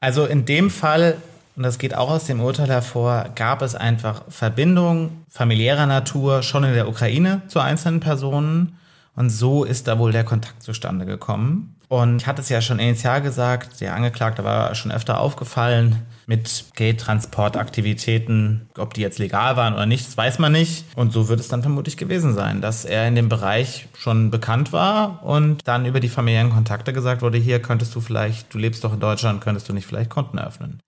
Also 0.01 0.27
in 0.27 0.45
dem 0.45 0.71
Fall 0.71 1.17
und 1.59 1.65
das 1.65 1.79
geht 1.79 1.93
auch 1.93 2.09
aus 2.09 2.25
dem 2.25 2.41
Urteil 2.41 2.69
hervor, 2.69 3.31
gab 3.35 3.63
es 3.63 3.75
einfach 3.75 4.23
Verbindungen 4.29 5.25
familiärer 5.29 5.87
Natur 5.87 6.45
schon 6.45 6.63
in 6.63 6.73
der 6.73 6.89
Ukraine 6.89 7.43
zu 7.49 7.59
einzelnen 7.59 7.99
Personen. 7.99 8.79
Und 9.17 9.31
so 9.31 9.65
ist 9.65 9.89
da 9.89 9.99
wohl 9.99 10.13
der 10.13 10.23
Kontakt 10.23 10.63
zustande 10.63 11.05
gekommen. 11.05 11.75
Und 11.89 12.23
ich 12.23 12.29
hatte 12.29 12.43
es 12.43 12.49
ja 12.49 12.61
schon 12.61 12.79
initial 12.79 13.23
gesagt, 13.23 13.81
der 13.81 13.97
Angeklagte 13.97 14.45
war 14.45 14.73
schon 14.77 14.93
öfter 14.93 15.19
aufgefallen 15.19 16.07
mit 16.27 16.67
Geldtransportaktivitäten. 16.77 18.69
Ob 18.79 18.95
die 18.95 19.01
jetzt 19.01 19.19
legal 19.19 19.57
waren 19.57 19.75
oder 19.75 19.87
nicht, 19.87 20.07
das 20.07 20.17
weiß 20.17 20.39
man 20.39 20.53
nicht. 20.53 20.85
Und 20.95 21.13
so 21.13 21.27
wird 21.27 21.41
es 21.41 21.49
dann 21.49 21.63
vermutlich 21.63 21.97
gewesen 21.97 22.35
sein, 22.35 22.61
dass 22.61 22.85
er 22.85 23.09
in 23.09 23.17
dem 23.17 23.29
Bereich 23.29 23.89
schon 23.99 24.31
bekannt 24.31 24.73
war 24.73 25.25
und 25.25 25.67
dann 25.67 25.87
über 25.87 25.99
die 25.99 26.09
familiären 26.09 26.51
Kontakte 26.51 26.93
gesagt 26.93 27.21
wurde, 27.21 27.39
hier 27.39 27.61
könntest 27.61 27.97
du 27.97 28.01
vielleicht, 28.01 28.55
du 28.55 28.59
lebst 28.59 28.85
doch 28.85 28.93
in 28.93 29.01
Deutschland, 29.01 29.41
könntest 29.41 29.69
du 29.69 29.73
nicht 29.73 29.87
vielleicht 29.87 30.11
Konten 30.11 30.39
eröffnen. 30.39 30.79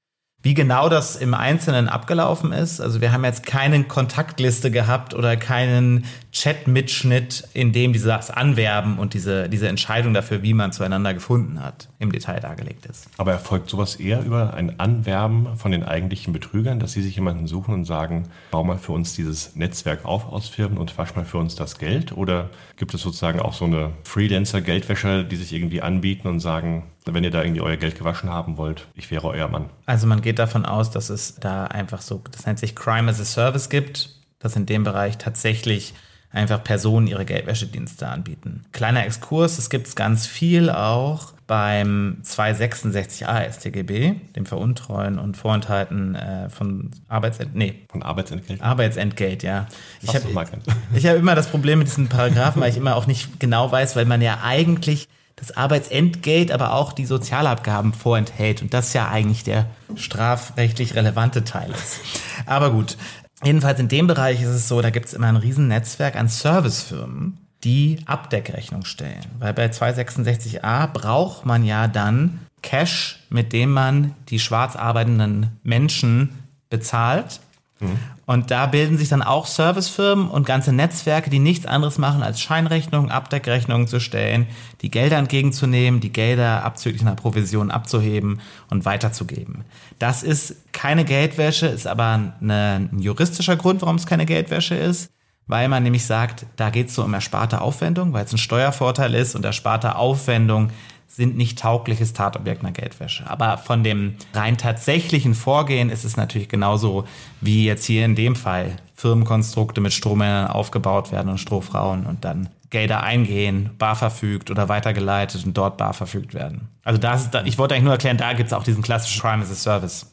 Wie 0.43 0.55
genau 0.55 0.89
das 0.89 1.17
im 1.17 1.35
Einzelnen 1.35 1.89
abgelaufen 1.89 2.53
ist, 2.53 2.81
also 2.81 3.03
wir 3.03 3.13
haben 3.13 3.25
jetzt 3.25 3.45
keine 3.45 3.85
Kontaktliste 3.85 4.71
gehabt 4.71 5.13
oder 5.13 5.37
keinen 5.37 6.07
Chat-Mitschnitt, 6.33 7.49
in 7.55 7.73
dem 7.73 7.93
dieses 7.93 8.31
Anwerben 8.31 8.99
und 8.99 9.15
diese, 9.15 9.49
diese 9.49 9.69
Entscheidung 9.69 10.15
dafür, 10.15 10.43
wie 10.43 10.55
man 10.55 10.73
zueinander 10.73 11.13
gefunden 11.13 11.63
hat, 11.63 11.89
im 11.99 12.13
Detail 12.13 12.41
dargelegt 12.41 12.87
ist. 12.87 13.09
Aber 13.17 13.33
erfolgt 13.33 13.69
sowas 13.69 13.97
eher 13.97 14.23
über 14.25 14.55
ein 14.55 14.79
Anwerben 14.79 15.57
von 15.57 15.73
den 15.73 15.83
eigentlichen 15.83 16.33
Betrügern, 16.33 16.79
dass 16.79 16.93
sie 16.93 17.03
sich 17.03 17.17
jemanden 17.17 17.47
suchen 17.47 17.75
und 17.75 17.85
sagen, 17.85 18.29
bau 18.51 18.63
mal 18.63 18.79
für 18.79 18.93
uns 18.93 19.15
dieses 19.15 19.57
Netzwerk 19.57 20.05
auf 20.05 20.33
aus 20.33 20.49
Firmen 20.49 20.79
und 20.79 20.97
wasch 20.99 21.17
mal 21.17 21.25
für 21.25 21.39
uns 21.39 21.57
das 21.57 21.79
Geld? 21.79 22.13
Oder 22.17 22.51
gibt 22.77 22.95
es 22.95 23.03
sozusagen 23.03 23.41
auch 23.41 23.53
so 23.53 23.65
eine 23.65 23.91
Freelancer-Geldwäscher, 24.05 25.25
die 25.25 25.37
sich 25.37 25.53
irgendwie 25.53 25.83
anbieten 25.83 26.29
und 26.29 26.41
sagen, 26.41 26.85
wenn 27.07 27.25
ihr 27.25 27.31
da 27.31 27.43
irgendwie 27.43 27.61
euer 27.61 27.77
Geld 27.77 27.99
gewaschen 27.99 28.31
haben 28.31 28.57
wollt, 28.57 28.87
ich 28.95 29.11
wäre 29.11 29.27
euer 29.27 29.49
Mann. 29.49 29.71
Also 29.87 30.07
man 30.07 30.21
geht 30.21 30.39
davon 30.39 30.65
aus, 30.65 30.91
dass 30.91 31.11
es 31.11 31.37
da 31.37 31.65
einfach 31.65 32.03
so, 32.03 32.23
das 32.31 32.47
nennt 32.47 32.59
sich 32.59 32.77
Crime 32.77 33.11
as 33.11 33.21
a 33.21 33.25
Service 33.25 33.69
gibt, 33.69 34.11
dass 34.39 34.55
in 34.55 34.67
dem 34.67 34.85
Bereich 34.85 35.19
tatsächlich 35.19 35.95
einfach 36.33 36.63
Personen 36.63 37.07
ihre 37.07 37.25
Geldwäschedienste 37.25 38.09
anbieten. 38.09 38.63
Kleiner 38.73 39.05
Exkurs, 39.05 39.59
es 39.59 39.71
gibt 39.71 39.95
ganz 39.97 40.27
viel 40.27 40.71
auch 40.71 41.33
beim 41.47 42.19
266a 42.25 43.51
StGB, 43.51 44.15
dem 44.37 44.47
Veruntreuen 44.47 45.19
und 45.19 45.37
Vorenthalten 45.37 46.15
äh, 46.15 46.49
von 46.49 46.91
Arbeitsent 47.09 47.57
nee. 47.57 47.75
von 47.89 48.05
Arbeitsentgelt. 48.05 48.63
Arbeitsentgelt, 48.63 49.43
ja. 49.43 49.67
Ich 50.01 50.15
habe 50.15 50.33
hab 50.95 51.17
immer 51.17 51.35
das 51.35 51.49
Problem 51.49 51.81
mit 51.81 51.89
diesen 51.89 52.09
Paragraphen, 52.09 52.63
weil 52.63 52.71
ich 52.71 52.77
immer 52.77 52.95
auch 52.95 53.09
nicht 53.09 53.41
genau 53.41 53.73
weiß, 53.73 53.97
weil 53.97 54.05
man 54.05 54.23
ja 54.23 54.39
eigentlich 54.45 55.09
das 55.41 55.57
Arbeitsentgelt, 55.57 56.53
aber 56.53 56.75
auch 56.75 56.93
die 56.93 57.07
Sozialabgaben 57.07 57.95
vorenthält. 57.95 58.63
Und 58.63 58.73
das 58.73 58.93
ja 58.93 59.09
eigentlich 59.09 59.43
der 59.43 59.67
strafrechtlich 59.97 60.95
relevante 60.95 61.45
Teil 61.45 61.71
ist. 61.71 62.01
Aber 62.47 62.71
gut. 62.71 62.97
Jedenfalls 63.43 63.81
in 63.81 63.89
dem 63.89 64.07
Bereich 64.07 64.43
ist 64.43 64.49
es 64.49 64.69
so, 64.69 64.83
da 64.83 64.91
gibt 64.91 65.07
es 65.07 65.15
immer 65.15 65.29
ein 65.29 65.37
Riesennetzwerk 65.37 66.17
an 66.17 66.29
Servicefirmen, 66.29 67.39
die 67.65 67.99
Abdeckrechnung 68.07 68.85
stellen. 68.85 69.25
Weil 69.39 69.55
bei 69.55 69.67
266a 69.67 70.87
braucht 70.89 71.47
man 71.47 71.65
ja 71.65 71.89
dann 71.89 72.41
Cash, 72.63 73.21
mit 73.31 73.53
dem 73.53 73.73
man 73.73 74.15
die 74.29 74.39
schwarz 74.39 74.77
arbeitenden 74.77 75.59
Menschen 75.63 76.31
bezahlt. 76.69 77.41
Mhm. 77.81 77.99
Und 78.27 78.53
da 78.53 78.67
bilden 78.67 78.97
sich 78.97 79.09
dann 79.09 79.23
auch 79.23 79.47
Servicefirmen 79.47 80.29
und 80.29 80.47
ganze 80.47 80.73
Netzwerke, 80.73 81.31
die 81.31 81.41
nichts 81.41 81.67
anderes 81.67 81.99
machen, 81.99 82.23
als 82.23 82.41
Scheinrechnungen, 82.41 83.11
Abdeckrechnungen 83.11 83.89
zu 83.89 83.99
stellen, 83.99 84.47
die 84.83 84.91
Gelder 84.91 85.17
entgegenzunehmen, 85.17 85.99
die 85.99 86.13
Gelder 86.13 86.63
abzüglich 86.63 87.03
einer 87.03 87.17
Provision 87.17 87.73
abzuheben 87.73 88.41
und 88.69 88.85
weiterzugeben. 88.85 89.65
Das 89.99 90.23
ist 90.23 90.70
keine 90.81 91.05
Geldwäsche, 91.05 91.67
ist 91.67 91.87
aber 91.87 92.33
eine, 92.41 92.89
ein 92.91 93.01
juristischer 93.01 93.57
Grund, 93.57 93.83
warum 93.83 93.97
es 93.97 94.07
keine 94.07 94.25
Geldwäsche 94.25 94.75
ist, 94.75 95.13
weil 95.47 95.69
man 95.69 95.83
nämlich 95.83 96.07
sagt, 96.07 96.47
da 96.57 96.71
geht 96.71 96.89
es 96.89 96.95
so 96.95 97.05
um 97.05 97.13
ersparte 97.13 97.61
Aufwendung, 97.61 98.15
weil 98.15 98.25
es 98.25 98.33
ein 98.33 98.39
Steuervorteil 98.39 99.13
ist 99.15 99.35
und 99.35 99.45
ersparte 99.45 99.97
Aufwendung 99.97 100.71
sind 101.07 101.37
nicht 101.37 101.59
taugliches 101.59 102.15
Tatobjekt 102.15 102.63
einer 102.63 102.73
Geldwäsche. 102.73 103.29
Aber 103.29 103.59
von 103.59 103.85
dem 103.85 104.15
rein 104.33 104.57
tatsächlichen 104.57 105.35
Vorgehen 105.35 105.91
ist 105.91 106.05
es 106.05 106.17
natürlich 106.17 106.49
genauso 106.49 107.05
wie 107.43 107.67
jetzt 107.67 107.85
hier 107.85 108.07
in 108.07 108.15
dem 108.15 108.35
Fall 108.35 108.77
Firmenkonstrukte 108.95 109.83
mit 109.83 109.93
Strohmännern 109.93 110.47
aufgebaut 110.47 111.13
werden 111.13 111.29
und 111.29 111.37
Strohfrauen 111.37 112.07
und 112.07 112.25
dann 112.25 112.49
Gelder 112.71 113.03
eingehen, 113.03 113.69
bar 113.77 113.97
verfügt 113.97 114.51
oder 114.51 114.71
weitergeleitet 114.71 115.45
und 115.45 115.59
dort 115.59 115.77
bar 115.77 115.93
verfügt 115.93 116.33
werden. 116.33 116.69
Also 116.85 116.99
da 116.99 117.13
ist, 117.15 117.35
ich 117.45 117.59
wollte 117.59 117.75
eigentlich 117.75 117.85
nur 117.85 117.93
erklären, 117.93 118.17
da 118.17 118.33
gibt 118.33 118.47
es 118.47 118.55
auch 118.55 118.65
diesen 118.65 118.83
klassischen 118.83 119.21
Crime 119.21 119.43
as 119.43 119.51
a 119.51 119.55
Service. 119.55 120.07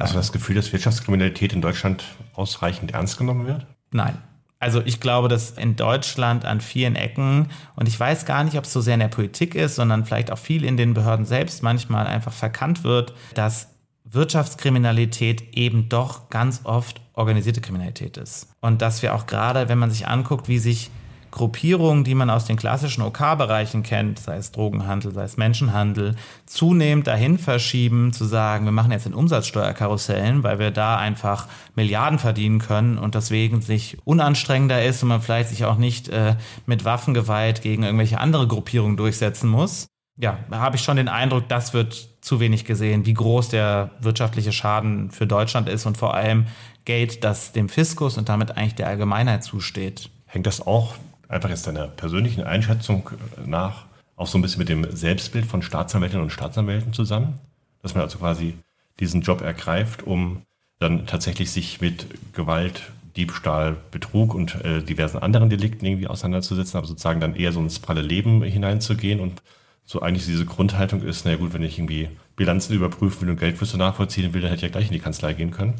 Hast 0.00 0.14
du 0.14 0.18
das 0.18 0.32
Gefühl, 0.32 0.56
dass 0.56 0.72
Wirtschaftskriminalität 0.72 1.52
in 1.52 1.60
Deutschland 1.60 2.04
ausreichend 2.34 2.92
ernst 2.92 3.18
genommen 3.18 3.46
wird? 3.46 3.66
Nein. 3.92 4.18
Also 4.58 4.80
ich 4.84 5.00
glaube, 5.00 5.28
dass 5.28 5.50
in 5.50 5.76
Deutschland 5.76 6.44
an 6.44 6.60
vielen 6.60 6.96
Ecken, 6.96 7.48
und 7.74 7.88
ich 7.88 7.98
weiß 8.00 8.24
gar 8.24 8.42
nicht, 8.42 8.56
ob 8.56 8.64
es 8.64 8.72
so 8.72 8.80
sehr 8.80 8.94
in 8.94 9.00
der 9.00 9.08
Politik 9.08 9.54
ist, 9.54 9.74
sondern 9.74 10.06
vielleicht 10.06 10.30
auch 10.30 10.38
viel 10.38 10.64
in 10.64 10.76
den 10.76 10.94
Behörden 10.94 11.26
selbst 11.26 11.62
manchmal 11.62 12.06
einfach 12.06 12.32
verkannt 12.32 12.82
wird, 12.82 13.12
dass 13.34 13.68
Wirtschaftskriminalität 14.04 15.54
eben 15.56 15.88
doch 15.88 16.30
ganz 16.30 16.60
oft 16.64 17.00
organisierte 17.12 17.60
Kriminalität 17.60 18.16
ist. 18.16 18.48
Und 18.60 18.80
dass 18.80 19.02
wir 19.02 19.14
auch 19.14 19.26
gerade, 19.26 19.68
wenn 19.68 19.78
man 19.78 19.90
sich 19.90 20.06
anguckt, 20.06 20.48
wie 20.48 20.58
sich 20.58 20.90
Gruppierungen, 21.36 22.02
die 22.02 22.14
man 22.14 22.30
aus 22.30 22.46
den 22.46 22.56
klassischen 22.56 23.02
OK-Bereichen 23.02 23.82
kennt, 23.82 24.18
sei 24.18 24.38
es 24.38 24.52
Drogenhandel, 24.52 25.12
sei 25.12 25.24
es 25.24 25.36
Menschenhandel, 25.36 26.16
zunehmend 26.46 27.06
dahin 27.06 27.36
verschieben, 27.36 28.14
zu 28.14 28.24
sagen, 28.24 28.64
wir 28.64 28.72
machen 28.72 28.90
jetzt 28.90 29.04
in 29.04 29.12
Umsatzsteuerkarussellen, 29.12 30.42
weil 30.42 30.58
wir 30.58 30.70
da 30.70 30.96
einfach 30.96 31.46
Milliarden 31.74 32.18
verdienen 32.18 32.58
können 32.58 32.96
und 32.96 33.14
deswegen 33.14 33.60
sich 33.60 33.98
unanstrengender 34.04 34.82
ist 34.82 35.02
und 35.02 35.10
man 35.10 35.20
vielleicht 35.20 35.50
sich 35.50 35.66
auch 35.66 35.76
nicht 35.76 36.08
äh, 36.08 36.36
mit 36.64 36.86
Waffengewalt 36.86 37.60
gegen 37.60 37.82
irgendwelche 37.82 38.18
andere 38.18 38.46
Gruppierungen 38.46 38.96
durchsetzen 38.96 39.50
muss. 39.50 39.88
Ja, 40.16 40.38
da 40.50 40.60
habe 40.60 40.76
ich 40.76 40.82
schon 40.82 40.96
den 40.96 41.08
Eindruck, 41.08 41.48
das 41.48 41.74
wird 41.74 42.16
zu 42.22 42.40
wenig 42.40 42.64
gesehen, 42.64 43.04
wie 43.04 43.12
groß 43.12 43.50
der 43.50 43.90
wirtschaftliche 44.00 44.52
Schaden 44.52 45.10
für 45.10 45.26
Deutschland 45.26 45.68
ist 45.68 45.84
und 45.84 45.98
vor 45.98 46.14
allem 46.14 46.46
Geld, 46.86 47.24
das 47.24 47.52
dem 47.52 47.68
Fiskus 47.68 48.16
und 48.16 48.30
damit 48.30 48.56
eigentlich 48.56 48.76
der 48.76 48.86
Allgemeinheit 48.86 49.44
zusteht. 49.44 50.08
Hängt 50.24 50.46
das 50.46 50.66
auch 50.66 50.94
einfach 51.28 51.50
jetzt 51.50 51.66
deiner 51.66 51.88
persönlichen 51.88 52.44
Einschätzung 52.44 53.10
nach 53.44 53.86
auch 54.16 54.26
so 54.26 54.38
ein 54.38 54.42
bisschen 54.42 54.60
mit 54.60 54.68
dem 54.68 54.86
Selbstbild 54.94 55.46
von 55.46 55.62
Staatsanwältinnen 55.62 56.24
und 56.24 56.30
Staatsanwälten 56.30 56.92
zusammen? 56.92 57.38
Dass 57.82 57.94
man 57.94 58.04
also 58.04 58.18
quasi 58.18 58.54
diesen 58.98 59.20
Job 59.20 59.42
ergreift, 59.42 60.02
um 60.02 60.42
dann 60.78 61.06
tatsächlich 61.06 61.50
sich 61.50 61.80
mit 61.80 62.06
Gewalt, 62.32 62.90
Diebstahl, 63.16 63.76
Betrug 63.90 64.34
und 64.34 64.54
äh, 64.64 64.82
diversen 64.82 65.18
anderen 65.18 65.48
Delikten 65.48 65.86
irgendwie 65.86 66.06
auseinanderzusetzen, 66.06 66.76
aber 66.76 66.86
sozusagen 66.86 67.20
dann 67.20 67.34
eher 67.34 67.52
so 67.52 67.60
ins 67.60 67.78
pralle 67.78 68.02
Leben 68.02 68.42
hineinzugehen 68.42 69.20
und 69.20 69.42
so 69.84 70.02
eigentlich 70.02 70.26
diese 70.26 70.44
Grundhaltung 70.44 71.02
ist, 71.02 71.24
naja 71.24 71.36
gut, 71.36 71.54
wenn 71.54 71.62
ich 71.62 71.78
irgendwie 71.78 72.08
Bilanzen 72.34 72.74
überprüfen 72.74 73.22
will 73.22 73.30
und 73.30 73.40
Geldflüsse 73.40 73.78
nachvollziehen 73.78 74.34
will, 74.34 74.40
dann 74.40 74.50
hätte 74.50 74.66
ich 74.66 74.70
ja 74.70 74.72
gleich 74.72 74.88
in 74.88 74.92
die 74.92 74.98
Kanzlei 74.98 75.32
gehen 75.32 75.52
können. 75.52 75.74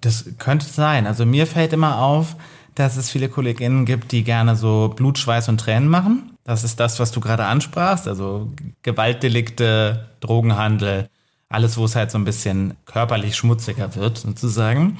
Das 0.00 0.26
könnte 0.38 0.66
sein. 0.66 1.06
Also 1.06 1.24
mir 1.24 1.46
fällt 1.46 1.72
immer 1.72 1.98
auf, 1.98 2.36
dass 2.76 2.96
es 2.96 3.10
viele 3.10 3.28
Kolleginnen 3.28 3.86
gibt, 3.86 4.12
die 4.12 4.22
gerne 4.22 4.54
so 4.54 4.92
Blut, 4.94 5.18
Schweiß 5.18 5.48
und 5.48 5.58
Tränen 5.58 5.88
machen. 5.88 6.36
Das 6.44 6.62
ist 6.62 6.78
das, 6.78 7.00
was 7.00 7.10
du 7.10 7.20
gerade 7.20 7.44
ansprachst, 7.46 8.06
also 8.06 8.52
Gewaltdelikte, 8.82 10.10
Drogenhandel, 10.20 11.08
alles, 11.48 11.76
wo 11.76 11.86
es 11.86 11.96
halt 11.96 12.10
so 12.10 12.18
ein 12.18 12.24
bisschen 12.24 12.74
körperlich 12.84 13.34
schmutziger 13.34 13.94
wird, 13.96 14.18
sozusagen. 14.18 14.98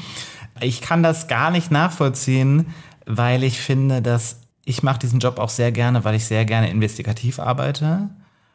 Ich 0.61 0.81
kann 0.81 1.03
das 1.03 1.29
gar 1.29 1.51
nicht 1.51 1.71
nachvollziehen, 1.71 2.67
weil 3.05 3.45
ich 3.45 3.61
finde, 3.61 4.03
dass 4.03 4.41
ich 4.65 4.83
mache 4.83 4.99
diesen 4.99 5.21
Job 5.21 5.39
auch 5.39 5.51
sehr 5.51 5.71
gerne, 5.71 6.05
weil 6.05 6.17
ich 6.17 6.25
sehr 6.25 6.45
gerne 6.45 6.71
investigativ 6.71 7.39
arbeite. 7.39 8.09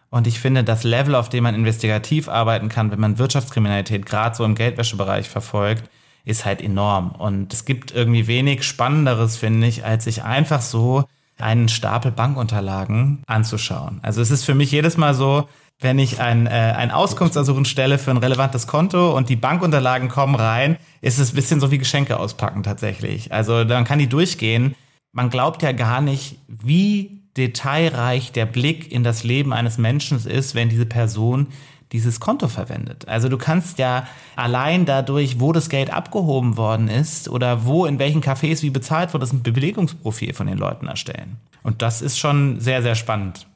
Und 0.10 0.28
ich 0.28 0.40
finde, 0.40 0.64
das 0.64 0.84
Level, 0.84 1.16
auf 1.16 1.30
dem 1.30 1.44
man 1.44 1.56
investigativ 1.56 2.28
arbeiten 2.28 2.68
kann, 2.68 2.92
wenn 2.92 3.00
man 3.00 3.18
Wirtschaftskriminalität 3.18 4.06
gerade 4.06 4.36
so 4.36 4.44
im 4.44 4.56
Geldwäschebereich 4.56 5.30
verfolgt, 5.30 5.90
ist 6.26 6.46
halt 6.46 6.62
enorm. 6.62 7.12
Und 7.12 7.54
es 7.54 7.66
gibt 7.66 7.92
irgendwie 7.92 8.28
wenig 8.28 8.64
Spannenderes, 8.64 9.38
finde 9.38 9.68
ich, 9.68 9.86
als 9.86 10.06
sich 10.06 10.24
einfach 10.24 10.62
so 10.62 11.06
einen 11.40 11.70
Stapel 11.70 12.12
Bankunterlagen 12.12 13.24
anzuschauen. 13.28 14.00
Also 14.04 14.22
es 14.22 14.32
ist 14.32 14.46
für 14.46 14.54
mich 14.56 14.72
jedes 14.72 14.98
Mal 14.98 15.14
so, 15.14 15.48
wenn 15.80 15.98
ich 15.98 16.22
ein, 16.22 16.46
äh, 16.46 16.50
ein 16.50 16.92
Auskunftsersuchen 16.92 17.66
stelle 17.66 17.98
für 17.98 18.12
ein 18.12 18.18
relevantes 18.18 18.68
Konto 18.68 19.18
und 19.18 19.30
die 19.30 19.36
Bankunterlagen 19.36 20.10
kommen 20.10 20.36
rein, 20.36 20.78
ist 21.02 21.18
es 21.18 21.32
ein 21.32 21.36
bisschen 21.36 21.60
so 21.60 21.72
wie 21.72 21.80
Geschenke 21.80 22.18
auspacken 22.18 22.62
tatsächlich. 22.62 23.34
Also 23.34 23.64
dann 23.64 23.84
kann 23.84 23.98
die 23.98 24.08
durchgehen. 24.08 24.76
Man 25.12 25.32
glaubt 25.32 25.64
ja 25.64 25.72
gar 25.72 26.02
nicht, 26.02 26.38
wie 26.48 27.24
detailreich 27.36 28.32
der 28.32 28.46
Blick 28.46 28.92
in 28.92 29.04
das 29.04 29.24
Leben 29.24 29.54
eines 29.54 29.78
Menschen 29.78 30.24
ist, 30.26 30.54
wenn 30.54 30.70
diese 30.70 30.86
Person 30.86 31.48
dieses 31.92 32.20
Konto 32.20 32.48
verwendet. 32.48 33.08
Also 33.08 33.28
du 33.28 33.38
kannst 33.38 33.78
ja 33.78 34.08
allein 34.36 34.86
dadurch, 34.86 35.40
wo 35.40 35.52
das 35.52 35.70
Geld 35.70 35.92
abgehoben 35.92 36.58
worden 36.58 36.88
ist 36.88 37.28
oder 37.30 37.66
wo 37.66 37.86
in 37.86 38.00
welchen 38.00 38.22
Cafés 38.22 38.62
wie 38.62 38.70
bezahlt 38.70 39.14
wurde, 39.14 39.24
das 39.24 39.34
ein 39.34 39.44
Bewegungsprofil 39.44 40.34
von 40.34 40.48
den 40.48 40.58
Leuten 40.58 40.88
erstellen. 40.88 41.38
Und 41.64 41.82
das 41.82 42.02
ist 42.02 42.18
schon 42.18 42.60
sehr, 42.60 42.82
sehr 42.82 42.96
spannend. 42.96 43.48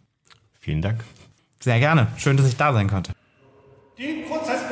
Vielen 0.60 0.82
Dank. 0.82 1.04
Sehr 1.60 1.80
gerne. 1.80 2.08
Schön, 2.18 2.38
dass 2.38 2.48
ich 2.48 2.58
da 2.58 2.74
sein 2.74 2.90
konnte. 2.90 3.14
Die 3.98 4.26
Prozessbeteiligten 4.28 4.56
bitte. 4.56 4.65